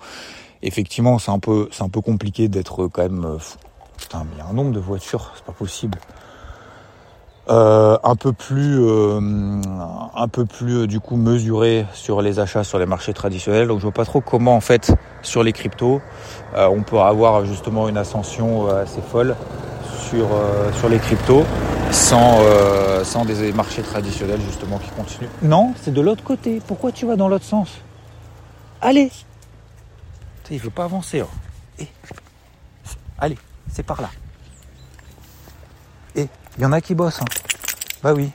Effectivement, 0.62 1.18
c'est 1.18 1.30
un 1.30 1.38
peu, 1.38 1.68
c'est 1.70 1.82
un 1.82 1.88
peu 1.88 2.00
compliqué 2.00 2.48
d'être 2.48 2.88
quand 2.88 3.02
même 3.02 3.24
euh, 3.24 3.38
Putain, 3.98 4.24
mais 4.24 4.36
il 4.36 4.38
y 4.38 4.40
a 4.40 4.46
un 4.46 4.54
nombre 4.54 4.72
de 4.72 4.80
voitures, 4.80 5.32
c'est 5.34 5.44
pas 5.44 5.52
possible. 5.52 5.98
Euh, 7.50 7.96
un 8.04 8.14
peu 8.14 8.34
plus, 8.34 8.78
euh, 8.78 9.18
un 10.14 10.28
peu 10.28 10.44
plus 10.44 10.82
euh, 10.82 10.86
du 10.86 11.00
coup 11.00 11.16
mesuré 11.16 11.86
sur 11.94 12.20
les 12.20 12.40
achats 12.40 12.62
sur 12.62 12.78
les 12.78 12.84
marchés 12.84 13.14
traditionnels. 13.14 13.68
Donc 13.68 13.78
je 13.78 13.84
vois 13.84 13.92
pas 13.92 14.04
trop 14.04 14.20
comment 14.20 14.54
en 14.54 14.60
fait 14.60 14.94
sur 15.22 15.42
les 15.42 15.54
cryptos 15.54 16.02
euh, 16.54 16.68
on 16.68 16.82
peut 16.82 16.98
avoir 16.98 17.46
justement 17.46 17.88
une 17.88 17.96
ascension 17.96 18.68
assez 18.68 19.00
folle 19.00 19.34
sur 20.10 20.28
sur 20.78 20.90
les 20.90 20.98
cryptos 20.98 21.44
sans 21.90 22.38
sans 23.02 23.24
des 23.24 23.50
marchés 23.54 23.82
traditionnels 23.82 24.42
justement 24.42 24.76
qui 24.76 24.90
continuent. 24.90 25.30
Non, 25.40 25.72
c'est 25.80 25.94
de 25.94 26.02
l'autre 26.02 26.22
côté. 26.22 26.60
Pourquoi 26.66 26.92
tu 26.92 27.06
vas 27.06 27.16
dans 27.16 27.28
l'autre 27.28 27.46
sens? 27.46 27.70
Allez. 28.82 29.10
Il 30.50 30.58
veut 30.58 30.68
pas 30.68 30.84
avancer. 30.84 31.20
Hein. 31.20 31.28
Et... 31.78 31.88
Allez 33.18 33.38
c'est 33.72 33.82
par 33.84 34.00
là. 34.00 34.10
Et 36.16 36.28
il 36.56 36.62
y 36.62 36.66
en 36.66 36.72
a 36.72 36.80
qui 36.80 36.94
bossent. 36.94 37.20
Hein. 37.20 37.26
Bah 38.02 38.12
oui. 38.14 38.30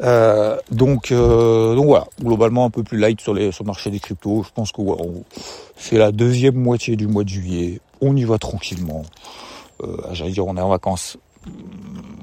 Euh, 0.00 0.58
donc, 0.70 1.12
euh, 1.12 1.74
donc 1.74 1.86
voilà, 1.86 2.06
globalement 2.20 2.64
un 2.64 2.70
peu 2.70 2.82
plus 2.82 2.98
light 2.98 3.20
sur, 3.20 3.34
les, 3.34 3.52
sur 3.52 3.64
le 3.64 3.68
marché 3.68 3.90
des 3.90 4.00
cryptos. 4.00 4.42
Je 4.42 4.50
pense 4.52 4.72
que 4.72 4.82
c'est 5.76 5.98
la 5.98 6.12
deuxième 6.12 6.56
moitié 6.56 6.96
du 6.96 7.06
mois 7.06 7.24
de 7.24 7.28
juillet. 7.28 7.80
On 8.00 8.16
y 8.16 8.24
va 8.24 8.38
tranquillement. 8.38 9.02
Euh, 9.82 9.96
J'allais 10.12 10.32
dire 10.32 10.46
on 10.46 10.56
est 10.56 10.60
en 10.60 10.68
vacances. 10.68 11.16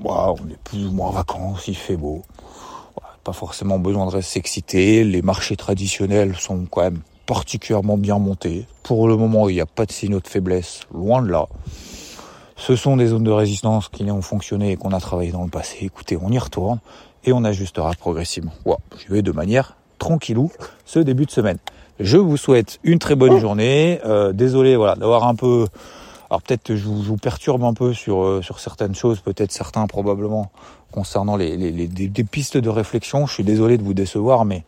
Voilà, 0.02 0.32
on 0.34 0.50
est 0.50 0.58
plus 0.63 0.86
ou 0.86 0.91
moins 0.91 1.08
en 1.08 1.12
vacances, 1.12 1.67
il 1.67 1.76
fait 1.76 1.95
beau. 1.95 2.24
pas 3.24 3.34
forcément 3.34 3.80
besoin 3.80 4.08
de 4.08 4.21
s'exciter. 4.21 5.04
Les 5.04 5.21
marchés 5.21 5.56
traditionnels 5.56 6.36
sont 6.38 6.65
quand 6.69 6.82
même 6.82 7.02
particulièrement 7.26 7.97
bien 7.97 8.17
montés. 8.17 8.65
Pour 8.84 9.08
le 9.08 9.15
moment, 9.15 9.47
il 9.47 9.56
n'y 9.56 9.62
a 9.62 9.65
pas 9.65 9.86
de 9.86 9.91
signaux 9.91 10.19
de 10.19 10.28
faiblesse, 10.28 10.82
loin 10.93 11.21
de 11.21 11.30
là. 11.30 11.47
Ce 12.62 12.76
sont 12.76 12.95
des 12.95 13.08
zones 13.08 13.24
de 13.24 13.32
résistance 13.32 13.89
qui 13.89 14.04
ont 14.12 14.21
fonctionné 14.21 14.74
et 14.74 14.76
qu'on 14.78 14.91
a 14.91 15.00
travaillé 15.00 15.32
dans 15.32 15.43
le 15.43 15.50
passé. 15.50 15.80
Écoutez, 15.82 16.15
on 16.21 16.30
y 16.30 16.38
retourne 16.38 16.78
et 17.24 17.34
on 17.34 17.43
ajustera 17.43 17.91
progressivement. 18.00 18.52
Wow, 18.65 18.78
je 19.04 19.12
vais 19.12 19.24
de 19.24 19.32
manière 19.32 19.76
tranquillou 19.97 20.52
ce 20.86 21.00
début 21.00 21.26
de 21.26 21.32
semaine. 21.32 21.58
Je 22.00 22.17
vous 22.17 22.38
souhaite 22.38 22.80
une 22.84 23.00
très 23.00 23.15
bonne 23.15 23.39
journée. 23.39 24.00
Euh, 24.06 24.32
désolé 24.32 24.76
voilà 24.76 24.93
d'avoir 24.93 25.28
un 25.28 25.34
peu 25.34 25.65
alors 26.30 26.43
peut-être 26.43 26.76
je 26.76 26.86
vous, 26.86 27.02
je 27.02 27.10
vous, 27.10 27.17
perturbe 27.17 27.63
un 27.63 27.74
peu 27.74 27.95
sur 27.95 28.21
euh, 28.21 28.43
sur 28.43 28.60
certaines 28.60 28.93
choses, 28.93 29.21
peut-être 29.21 29.52
certains 29.52 29.88
probablement 29.88 30.52
concernant 30.91 31.38
les, 31.38 31.58
les, 31.58 31.71
les 31.71 31.88
des, 31.88 32.24
pistes 32.24 32.58
de 32.58 32.69
réflexion. 32.69 33.26
Je 33.26 33.34
suis 33.34 33.43
désolé 33.43 33.80
de 33.80 33.84
vous 33.84 33.95
décevoir, 33.95 34.45
mais 34.45 34.65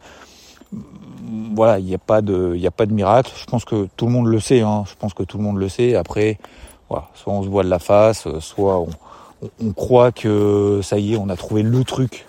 voilà, 1.53 1.77
il 1.77 1.85
n'y 1.85 1.93
a 1.93 1.99
pas 1.99 2.23
de, 2.23 2.59
a 2.65 2.71
pas 2.71 2.87
de 2.87 2.93
miracle. 2.93 3.31
Je 3.35 3.45
pense 3.45 3.65
que 3.65 3.87
tout 3.97 4.07
le 4.07 4.11
monde 4.11 4.25
le 4.25 4.39
sait. 4.39 4.61
Hein. 4.61 4.83
Je 4.87 4.95
pense 4.97 5.13
que 5.13 5.21
tout 5.21 5.37
le 5.37 5.43
monde 5.43 5.57
le 5.57 5.69
sait. 5.69 5.93
Après, 5.95 6.39
soit 7.13 7.33
on 7.33 7.43
se 7.43 7.49
voit 7.49 7.63
de 7.63 7.69
la 7.69 7.79
face, 7.79 8.27
soit 8.39 8.79
on, 8.79 9.73
croit 9.73 10.11
que 10.11 10.79
ça 10.83 10.97
y 10.97 11.13
est, 11.13 11.17
on 11.17 11.29
a 11.29 11.35
trouvé 11.35 11.63
le 11.63 11.83
truc 11.83 12.25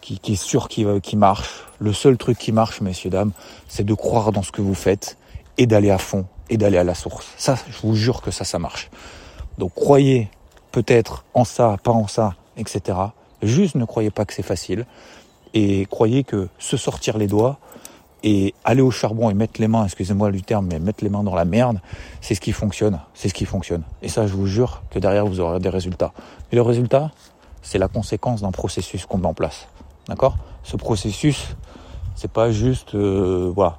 qui, 0.00 0.18
qui 0.18 0.32
est 0.32 0.42
sûr 0.42 0.68
qui, 0.68 0.86
qui 1.02 1.16
marche. 1.16 1.64
Le 1.78 1.92
seul 1.92 2.16
truc 2.16 2.38
qui 2.38 2.52
marche, 2.52 2.80
messieurs 2.80 3.10
dames, 3.10 3.32
c'est 3.68 3.84
de 3.84 3.94
croire 3.94 4.32
dans 4.32 4.42
ce 4.42 4.52
que 4.52 4.62
vous 4.62 4.74
faites 4.74 5.16
et 5.58 5.66
d'aller 5.66 5.90
à 5.90 5.98
fond 5.98 6.26
et 6.48 6.56
d'aller 6.56 6.78
à 6.78 6.84
la 6.84 6.94
source. 6.94 7.26
Ça, 7.36 7.56
je 7.68 7.86
vous 7.86 7.94
jure 7.94 8.22
que 8.22 8.30
ça, 8.30 8.44
ça 8.44 8.58
marche. 8.58 8.90
Donc 9.58 9.74
croyez 9.74 10.30
peut-être 10.72 11.24
en 11.34 11.44
ça, 11.44 11.76
pas 11.82 11.92
en 11.92 12.08
ça, 12.08 12.34
etc. 12.56 12.98
Juste 13.42 13.74
ne 13.74 13.84
croyez 13.84 14.10
pas 14.10 14.24
que 14.24 14.32
c'est 14.32 14.42
facile 14.42 14.86
et 15.52 15.86
croyez 15.86 16.24
que 16.24 16.48
se 16.58 16.76
sortir 16.76 17.18
les 17.18 17.26
doigts 17.26 17.58
et 18.24 18.54
aller 18.64 18.80
au 18.80 18.90
charbon 18.90 19.28
et 19.28 19.34
mettre 19.34 19.60
les 19.60 19.68
mains, 19.68 19.84
excusez-moi 19.84 20.32
du 20.32 20.42
terme, 20.42 20.66
mais 20.66 20.78
mettre 20.80 21.04
les 21.04 21.10
mains 21.10 21.22
dans 21.22 21.34
la 21.34 21.44
merde, 21.44 21.78
c'est 22.22 22.34
ce 22.34 22.40
qui 22.40 22.52
fonctionne, 22.52 22.98
c'est 23.12 23.28
ce 23.28 23.34
qui 23.34 23.44
fonctionne. 23.44 23.82
Et 24.00 24.08
ça, 24.08 24.26
je 24.26 24.32
vous 24.32 24.46
jure 24.46 24.82
que 24.90 24.98
derrière, 24.98 25.26
vous 25.26 25.40
aurez 25.40 25.60
des 25.60 25.68
résultats. 25.68 26.12
Et 26.50 26.56
le 26.56 26.62
résultat, 26.62 27.10
c'est 27.60 27.76
la 27.76 27.86
conséquence 27.86 28.40
d'un 28.40 28.50
processus 28.50 29.04
qu'on 29.04 29.18
met 29.18 29.26
en 29.26 29.34
place. 29.34 29.68
D'accord? 30.08 30.38
Ce 30.62 30.78
processus, 30.78 31.54
c'est 32.14 32.32
pas 32.32 32.50
juste, 32.50 32.94
euh, 32.94 33.52
voilà, 33.54 33.76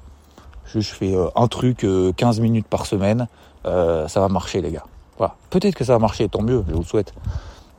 je 0.64 0.80
fais 0.80 1.12
euh, 1.12 1.26
un 1.34 1.48
truc 1.48 1.84
15 2.16 2.38
euh, 2.38 2.42
minutes 2.42 2.68
par 2.68 2.86
semaine, 2.86 3.26
ça 3.64 4.20
va 4.20 4.28
marcher 4.28 4.60
les 4.60 4.70
gars. 4.70 4.84
Voilà. 5.18 5.34
Peut-être 5.50 5.74
que 5.74 5.82
ça 5.82 5.94
va 5.94 5.98
marcher, 5.98 6.28
tant 6.28 6.42
mieux, 6.42 6.64
je 6.68 6.72
vous 6.72 6.82
le 6.82 6.86
souhaite. 6.86 7.12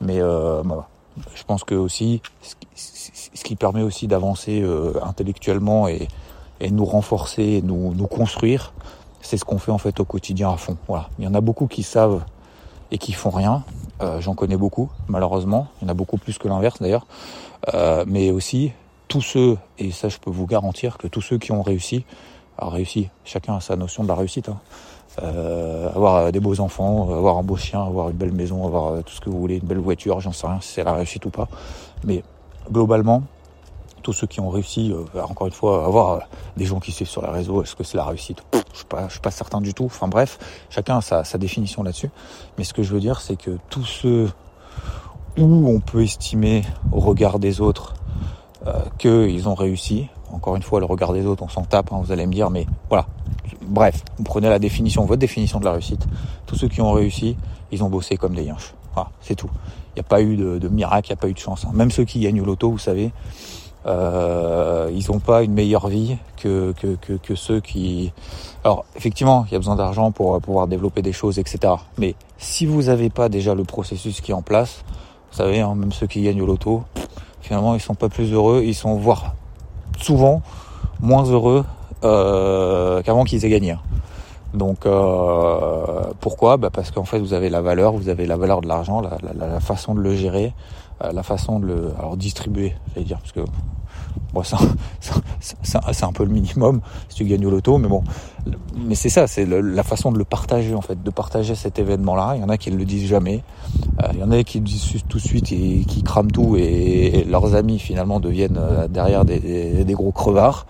Mais 0.02 0.20
bah, 0.20 0.86
je 1.34 1.44
pense 1.46 1.64
que 1.64 1.76
aussi, 1.76 2.22
ce 2.76 3.44
qui 3.46 3.56
permet 3.56 3.84
aussi 3.84 4.08
d'avancer 4.08 4.66
intellectuellement 5.02 5.88
et, 5.88 6.10
et 6.60 6.72
nous 6.72 6.86
renforcer, 6.86 7.62
nous, 7.64 7.94
nous 7.94 8.08
construire, 8.08 8.74
c'est 9.22 9.38
ce 9.38 9.46
qu'on 9.46 9.58
fait 9.58 9.72
en 9.72 9.78
fait 9.78 10.00
au 10.00 10.06
quotidien 10.06 10.52
à 10.52 10.58
fond. 10.58 10.78
Voilà. 10.88 11.10
Il 11.20 11.26
y 11.26 11.28
en 11.28 11.34
a 11.34 11.42
beaucoup 11.42 11.68
qui 11.68 11.84
savent 11.84 12.24
et 12.92 12.98
qui 12.98 13.14
font 13.14 13.30
rien. 13.30 13.64
Euh, 14.02 14.22
J'en 14.22 14.36
connais 14.36 14.58
beaucoup, 14.58 14.90
malheureusement. 15.08 15.68
Il 15.82 15.86
y 15.86 15.88
en 15.88 15.92
a 15.92 15.94
beaucoup 15.94 16.18
plus 16.18 16.38
que 16.38 16.48
l'inverse 16.48 16.82
d'ailleurs. 16.82 17.06
Euh, 17.74 18.06
mais 18.08 18.32
aussi 18.32 18.72
tous 19.08 19.22
ceux, 19.22 19.58
et 19.80 19.92
ça 19.92 20.10
je 20.10 20.18
peux 20.18 20.30
vous 20.30 20.46
garantir 20.46 20.98
que 20.98 21.08
tous 21.08 21.22
ceux 21.22 21.38
qui 21.38 21.52
ont 21.52 21.62
réussi, 21.62 22.06
alors 22.58 22.74
réussi, 22.74 23.10
chacun 23.26 23.56
a 23.56 23.60
sa 23.60 23.76
notion 23.76 24.04
de 24.04 24.08
la 24.08 24.16
réussite. 24.16 24.50
Hein. 24.50 24.60
Euh, 25.24 25.90
avoir 25.96 26.32
des 26.32 26.40
beaux 26.40 26.60
enfants, 26.60 27.10
avoir 27.12 27.38
un 27.38 27.44
beau 27.44 27.56
chien, 27.56 27.82
avoir 27.82 28.10
une 28.10 28.18
belle 28.18 28.34
maison, 28.34 28.66
avoir 28.66 29.04
tout 29.04 29.14
ce 29.14 29.22
que 29.22 29.30
vous 29.30 29.40
voulez, 29.40 29.56
une 29.56 29.68
belle 29.68 29.80
voiture, 29.80 30.20
j'en 30.20 30.32
sais 30.32 30.46
rien 30.46 30.60
si 30.62 30.74
c'est 30.74 30.84
la 30.84 30.94
réussite 30.94 31.26
ou 31.26 31.32
pas. 31.32 31.48
Mais 32.04 32.24
globalement, 32.72 33.24
tous 34.08 34.14
ceux 34.14 34.28
qui 34.28 34.40
ont 34.40 34.50
réussi, 34.50 34.94
euh, 34.94 35.22
encore 35.22 35.48
une 35.48 35.54
fois, 35.54 35.86
avoir 35.86 36.12
euh, 36.12 36.20
des 36.56 36.64
gens 36.64 36.80
qui 36.80 36.94
suivent 36.94 37.10
sur 37.10 37.22
les 37.24 37.30
réseaux, 37.30 37.62
est-ce 37.62 37.76
que 37.76 37.84
c'est 37.84 37.98
la 37.98 38.06
réussite 38.06 38.42
Je 38.72 38.78
suis 38.78 38.86
pas, 38.86 39.10
suis 39.10 39.20
pas 39.20 39.32
certain 39.32 39.60
du 39.60 39.74
tout. 39.74 39.84
Enfin 39.84 40.08
bref, 40.08 40.40
chacun 40.70 41.00
a 41.00 41.02
sa, 41.02 41.38
définition 41.38 41.84
là-dessus. 41.84 42.10
Mais 42.58 42.64
ce 42.64 42.74
que 42.74 42.84
je 42.84 42.94
veux 42.94 43.02
dire, 43.02 43.20
c'est 43.20 43.36
que 43.36 43.58
tous 43.70 43.84
ceux 43.84 44.32
où 45.38 45.68
on 45.68 45.82
peut 45.82 46.04
estimer 46.04 46.64
au 46.94 47.02
regard 47.02 47.38
des 47.38 47.60
autres 47.60 47.96
euh, 48.66 48.80
qu'ils 48.98 49.50
ont 49.50 49.56
réussi, 49.56 50.08
encore 50.32 50.56
une 50.56 50.64
fois, 50.64 50.80
le 50.80 50.86
regard 50.86 51.12
des 51.12 51.26
autres, 51.26 51.44
on 51.44 51.50
s'en 51.50 51.64
tape, 51.64 51.92
hein, 51.92 52.00
vous 52.02 52.14
allez 52.14 52.28
me 52.28 52.34
dire, 52.34 52.50
mais 52.50 52.66
voilà. 52.88 53.08
Bref, 53.64 54.06
vous 54.18 54.24
prenez 54.24 54.48
la 54.48 54.60
définition, 54.60 55.04
votre 55.04 55.20
définition 55.20 55.60
de 55.60 55.66
la 55.66 55.74
réussite. 55.74 56.08
Tous 56.46 56.56
ceux 56.56 56.70
qui 56.70 56.80
ont 56.80 56.94
réussi, 56.94 57.36
ils 57.74 57.84
ont 57.84 57.90
bossé 57.90 58.16
comme 58.16 58.36
des 58.36 58.46
yinches. 58.46 58.74
Voilà, 58.94 59.10
c'est 59.20 59.36
tout. 59.36 59.50
Il 59.98 60.00
n'y 60.00 60.06
a 60.06 60.10
pas 60.10 60.22
eu 60.22 60.38
de, 60.38 60.70
miracle, 60.70 61.10
il 61.10 61.14
n'y 61.14 61.20
a 61.20 61.22
pas 61.22 61.28
eu 61.28 61.34
de 61.34 61.40
chance. 61.40 61.66
Hein. 61.66 61.72
Même 61.74 61.90
ceux 61.90 62.06
qui 62.06 62.20
gagnent 62.20 62.40
au 62.42 62.46
loto, 62.46 62.70
vous 62.70 62.78
savez, 62.78 63.12
ils 63.88 65.12
n'ont 65.12 65.20
pas 65.20 65.44
une 65.44 65.54
meilleure 65.54 65.88
vie 65.88 66.18
que, 66.38 66.74
que, 66.80 67.14
que, 67.14 67.36
ceux 67.36 67.60
qui... 67.62 68.12
Alors 68.64 68.86
effectivement, 68.96 69.46
il 69.48 69.54
y 69.54 69.56
a 69.56 69.60
besoin 69.60 69.76
d'argent 69.76 70.12
pour 70.12 70.40
pouvoir 70.42 70.68
développer 70.68 71.02
des 71.02 71.14
choses, 71.14 71.40
etc. 71.40 71.74
Mais 71.98 72.16
si 72.38 72.66
vous 72.66 72.84
n'avez 72.84 73.10
pas 73.10 73.30
déjà 73.30 73.56
le 73.56 73.64
processus 73.64 74.22
qui 74.22 74.32
est 74.32 74.36
en 74.36 74.42
place, 74.42 74.84
vous 75.32 75.38
savez, 75.38 75.62
hein, 75.62 75.76
même 75.76 75.92
ceux 75.92 76.08
qui 76.08 76.22
gagnent 76.22 76.42
au 76.42 76.46
loto, 76.46 76.84
finalement, 77.42 77.76
ils 77.76 77.82
sont 77.82 77.96
pas 77.96 78.10
plus 78.10 78.32
heureux, 78.34 78.64
ils 78.66 78.76
sont 78.76 78.96
voire 78.96 79.36
souvent 80.00 80.42
moins 81.00 81.24
heureux 81.24 81.66
euh, 82.04 83.02
qu'avant 83.02 83.24
qu'ils 83.24 83.46
aient 83.46 83.50
gagné. 83.50 83.76
Donc 84.54 84.86
euh, 84.86 86.04
pourquoi? 86.20 86.58
Bah 86.58 86.70
Parce 86.72 86.92
qu'en 86.92 87.04
fait 87.04 87.20
vous 87.20 87.34
avez 87.34 87.50
la 87.50 87.62
valeur, 87.62 87.94
vous 87.94 88.10
avez 88.10 88.26
la 88.26 88.38
valeur 88.38 88.62
de 88.62 88.68
l'argent, 88.68 89.02
la, 89.02 89.18
la, 89.22 89.48
la, 89.48 89.60
façon 89.60 89.94
de 89.94 90.02
le 90.02 90.16
gérer, 90.16 90.54
euh, 91.04 91.12
la 91.12 91.24
façon 91.24 91.60
de 91.60 91.66
le 91.66 91.94
alors 92.00 92.18
distribuer, 92.18 92.74
j'allais 92.94 93.06
dire, 93.06 93.20
parce 93.20 93.32
que 93.32 93.42
bon, 94.34 94.44
c'est 95.02 96.04
un, 96.04 96.14
peu 96.14 96.24
le 96.24 96.32
minimum 96.32 96.82
si 97.10 97.18
tu 97.18 97.26
gagnes 97.26 97.46
au 97.46 97.50
loto, 97.50 97.78
mais 97.78 97.88
bon, 97.88 98.04
mais 98.76 98.96
c'est 98.96 99.10
ça, 99.10 99.28
c'est 99.28 99.46
la 99.46 99.84
façon 99.84 100.12
de 100.12 100.18
le 100.18 100.26
partager 100.26 100.74
en 100.74 100.82
fait, 100.82 101.02
de 101.02 101.10
partager 101.12 101.56
cet 101.56 101.80
événement-là. 101.80 102.34
Il 102.36 102.42
y 102.42 102.44
en 102.44 102.50
a 102.50 102.58
qui 102.58 102.72
ne 102.72 102.78
le 102.78 102.86
disent 102.86 103.08
jamais, 103.08 103.44
euh, 104.02 104.08
il 104.14 104.20
y 104.20 104.24
en 104.24 104.32
a 104.32 104.44
qui 104.44 104.60
le 104.60 104.66
disent 104.66 105.04
tout 105.08 105.18
de 105.18 105.24
suite 105.24 105.52
et 105.52 105.84
qui 105.88 106.04
crament 106.04 106.32
tout 106.32 106.56
et, 106.58 107.26
leurs 107.30 107.56
amis 107.56 107.80
finalement 107.80 108.20
deviennent 108.20 108.58
euh, 108.58 108.88
derrière 108.88 109.26
des, 109.26 109.84
des, 109.84 109.94
gros 109.94 110.12
crevards. 110.12 110.66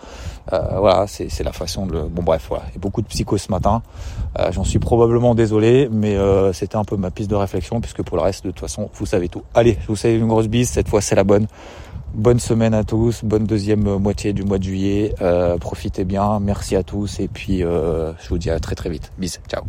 Euh, 0.53 0.79
voilà, 0.79 1.05
c'est 1.07 1.43
la 1.43 1.51
façon 1.51 1.85
de. 1.85 2.01
Bon 2.01 2.23
bref, 2.23 2.45
voilà, 2.49 2.65
il 2.69 2.73
y 2.73 2.77
a 2.77 2.79
beaucoup 2.79 3.01
de 3.01 3.07
psycho 3.07 3.37
ce 3.37 3.51
matin. 3.51 3.81
Euh, 4.39 4.51
J'en 4.51 4.63
suis 4.63 4.79
probablement 4.79 5.35
désolé, 5.35 5.89
mais 5.91 6.15
euh, 6.15 6.53
c'était 6.53 6.77
un 6.77 6.85
peu 6.85 6.95
ma 6.95 7.11
piste 7.11 7.29
de 7.29 7.35
réflexion 7.35 7.81
puisque 7.81 8.01
pour 8.03 8.17
le 8.17 8.23
reste, 8.23 8.45
de 8.45 8.51
toute 8.51 8.59
façon, 8.59 8.89
vous 8.93 9.05
savez 9.05 9.29
tout. 9.29 9.43
Allez, 9.53 9.77
je 9.81 9.87
vous 9.87 9.95
salue 9.95 10.19
une 10.19 10.27
grosse 10.27 10.47
bise. 10.47 10.69
Cette 10.69 10.87
fois, 10.89 11.01
c'est 11.01 11.15
la 11.15 11.23
bonne. 11.23 11.47
Bonne 12.13 12.39
semaine 12.39 12.73
à 12.73 12.83
tous, 12.83 13.23
bonne 13.23 13.43
deuxième 13.43 13.97
moitié 13.97 14.31
du 14.31 14.43
mois 14.43 14.57
de 14.57 14.63
juillet. 14.63 15.13
Profitez 15.59 16.05
bien, 16.05 16.39
merci 16.39 16.75
à 16.75 16.81
tous 16.81 17.19
et 17.19 17.27
puis 17.27 17.59
je 17.59 18.29
vous 18.29 18.37
dis 18.37 18.49
à 18.49 18.59
très 18.59 18.75
très 18.75 18.89
vite. 18.89 19.11
Bis, 19.17 19.39
ciao. 19.47 19.63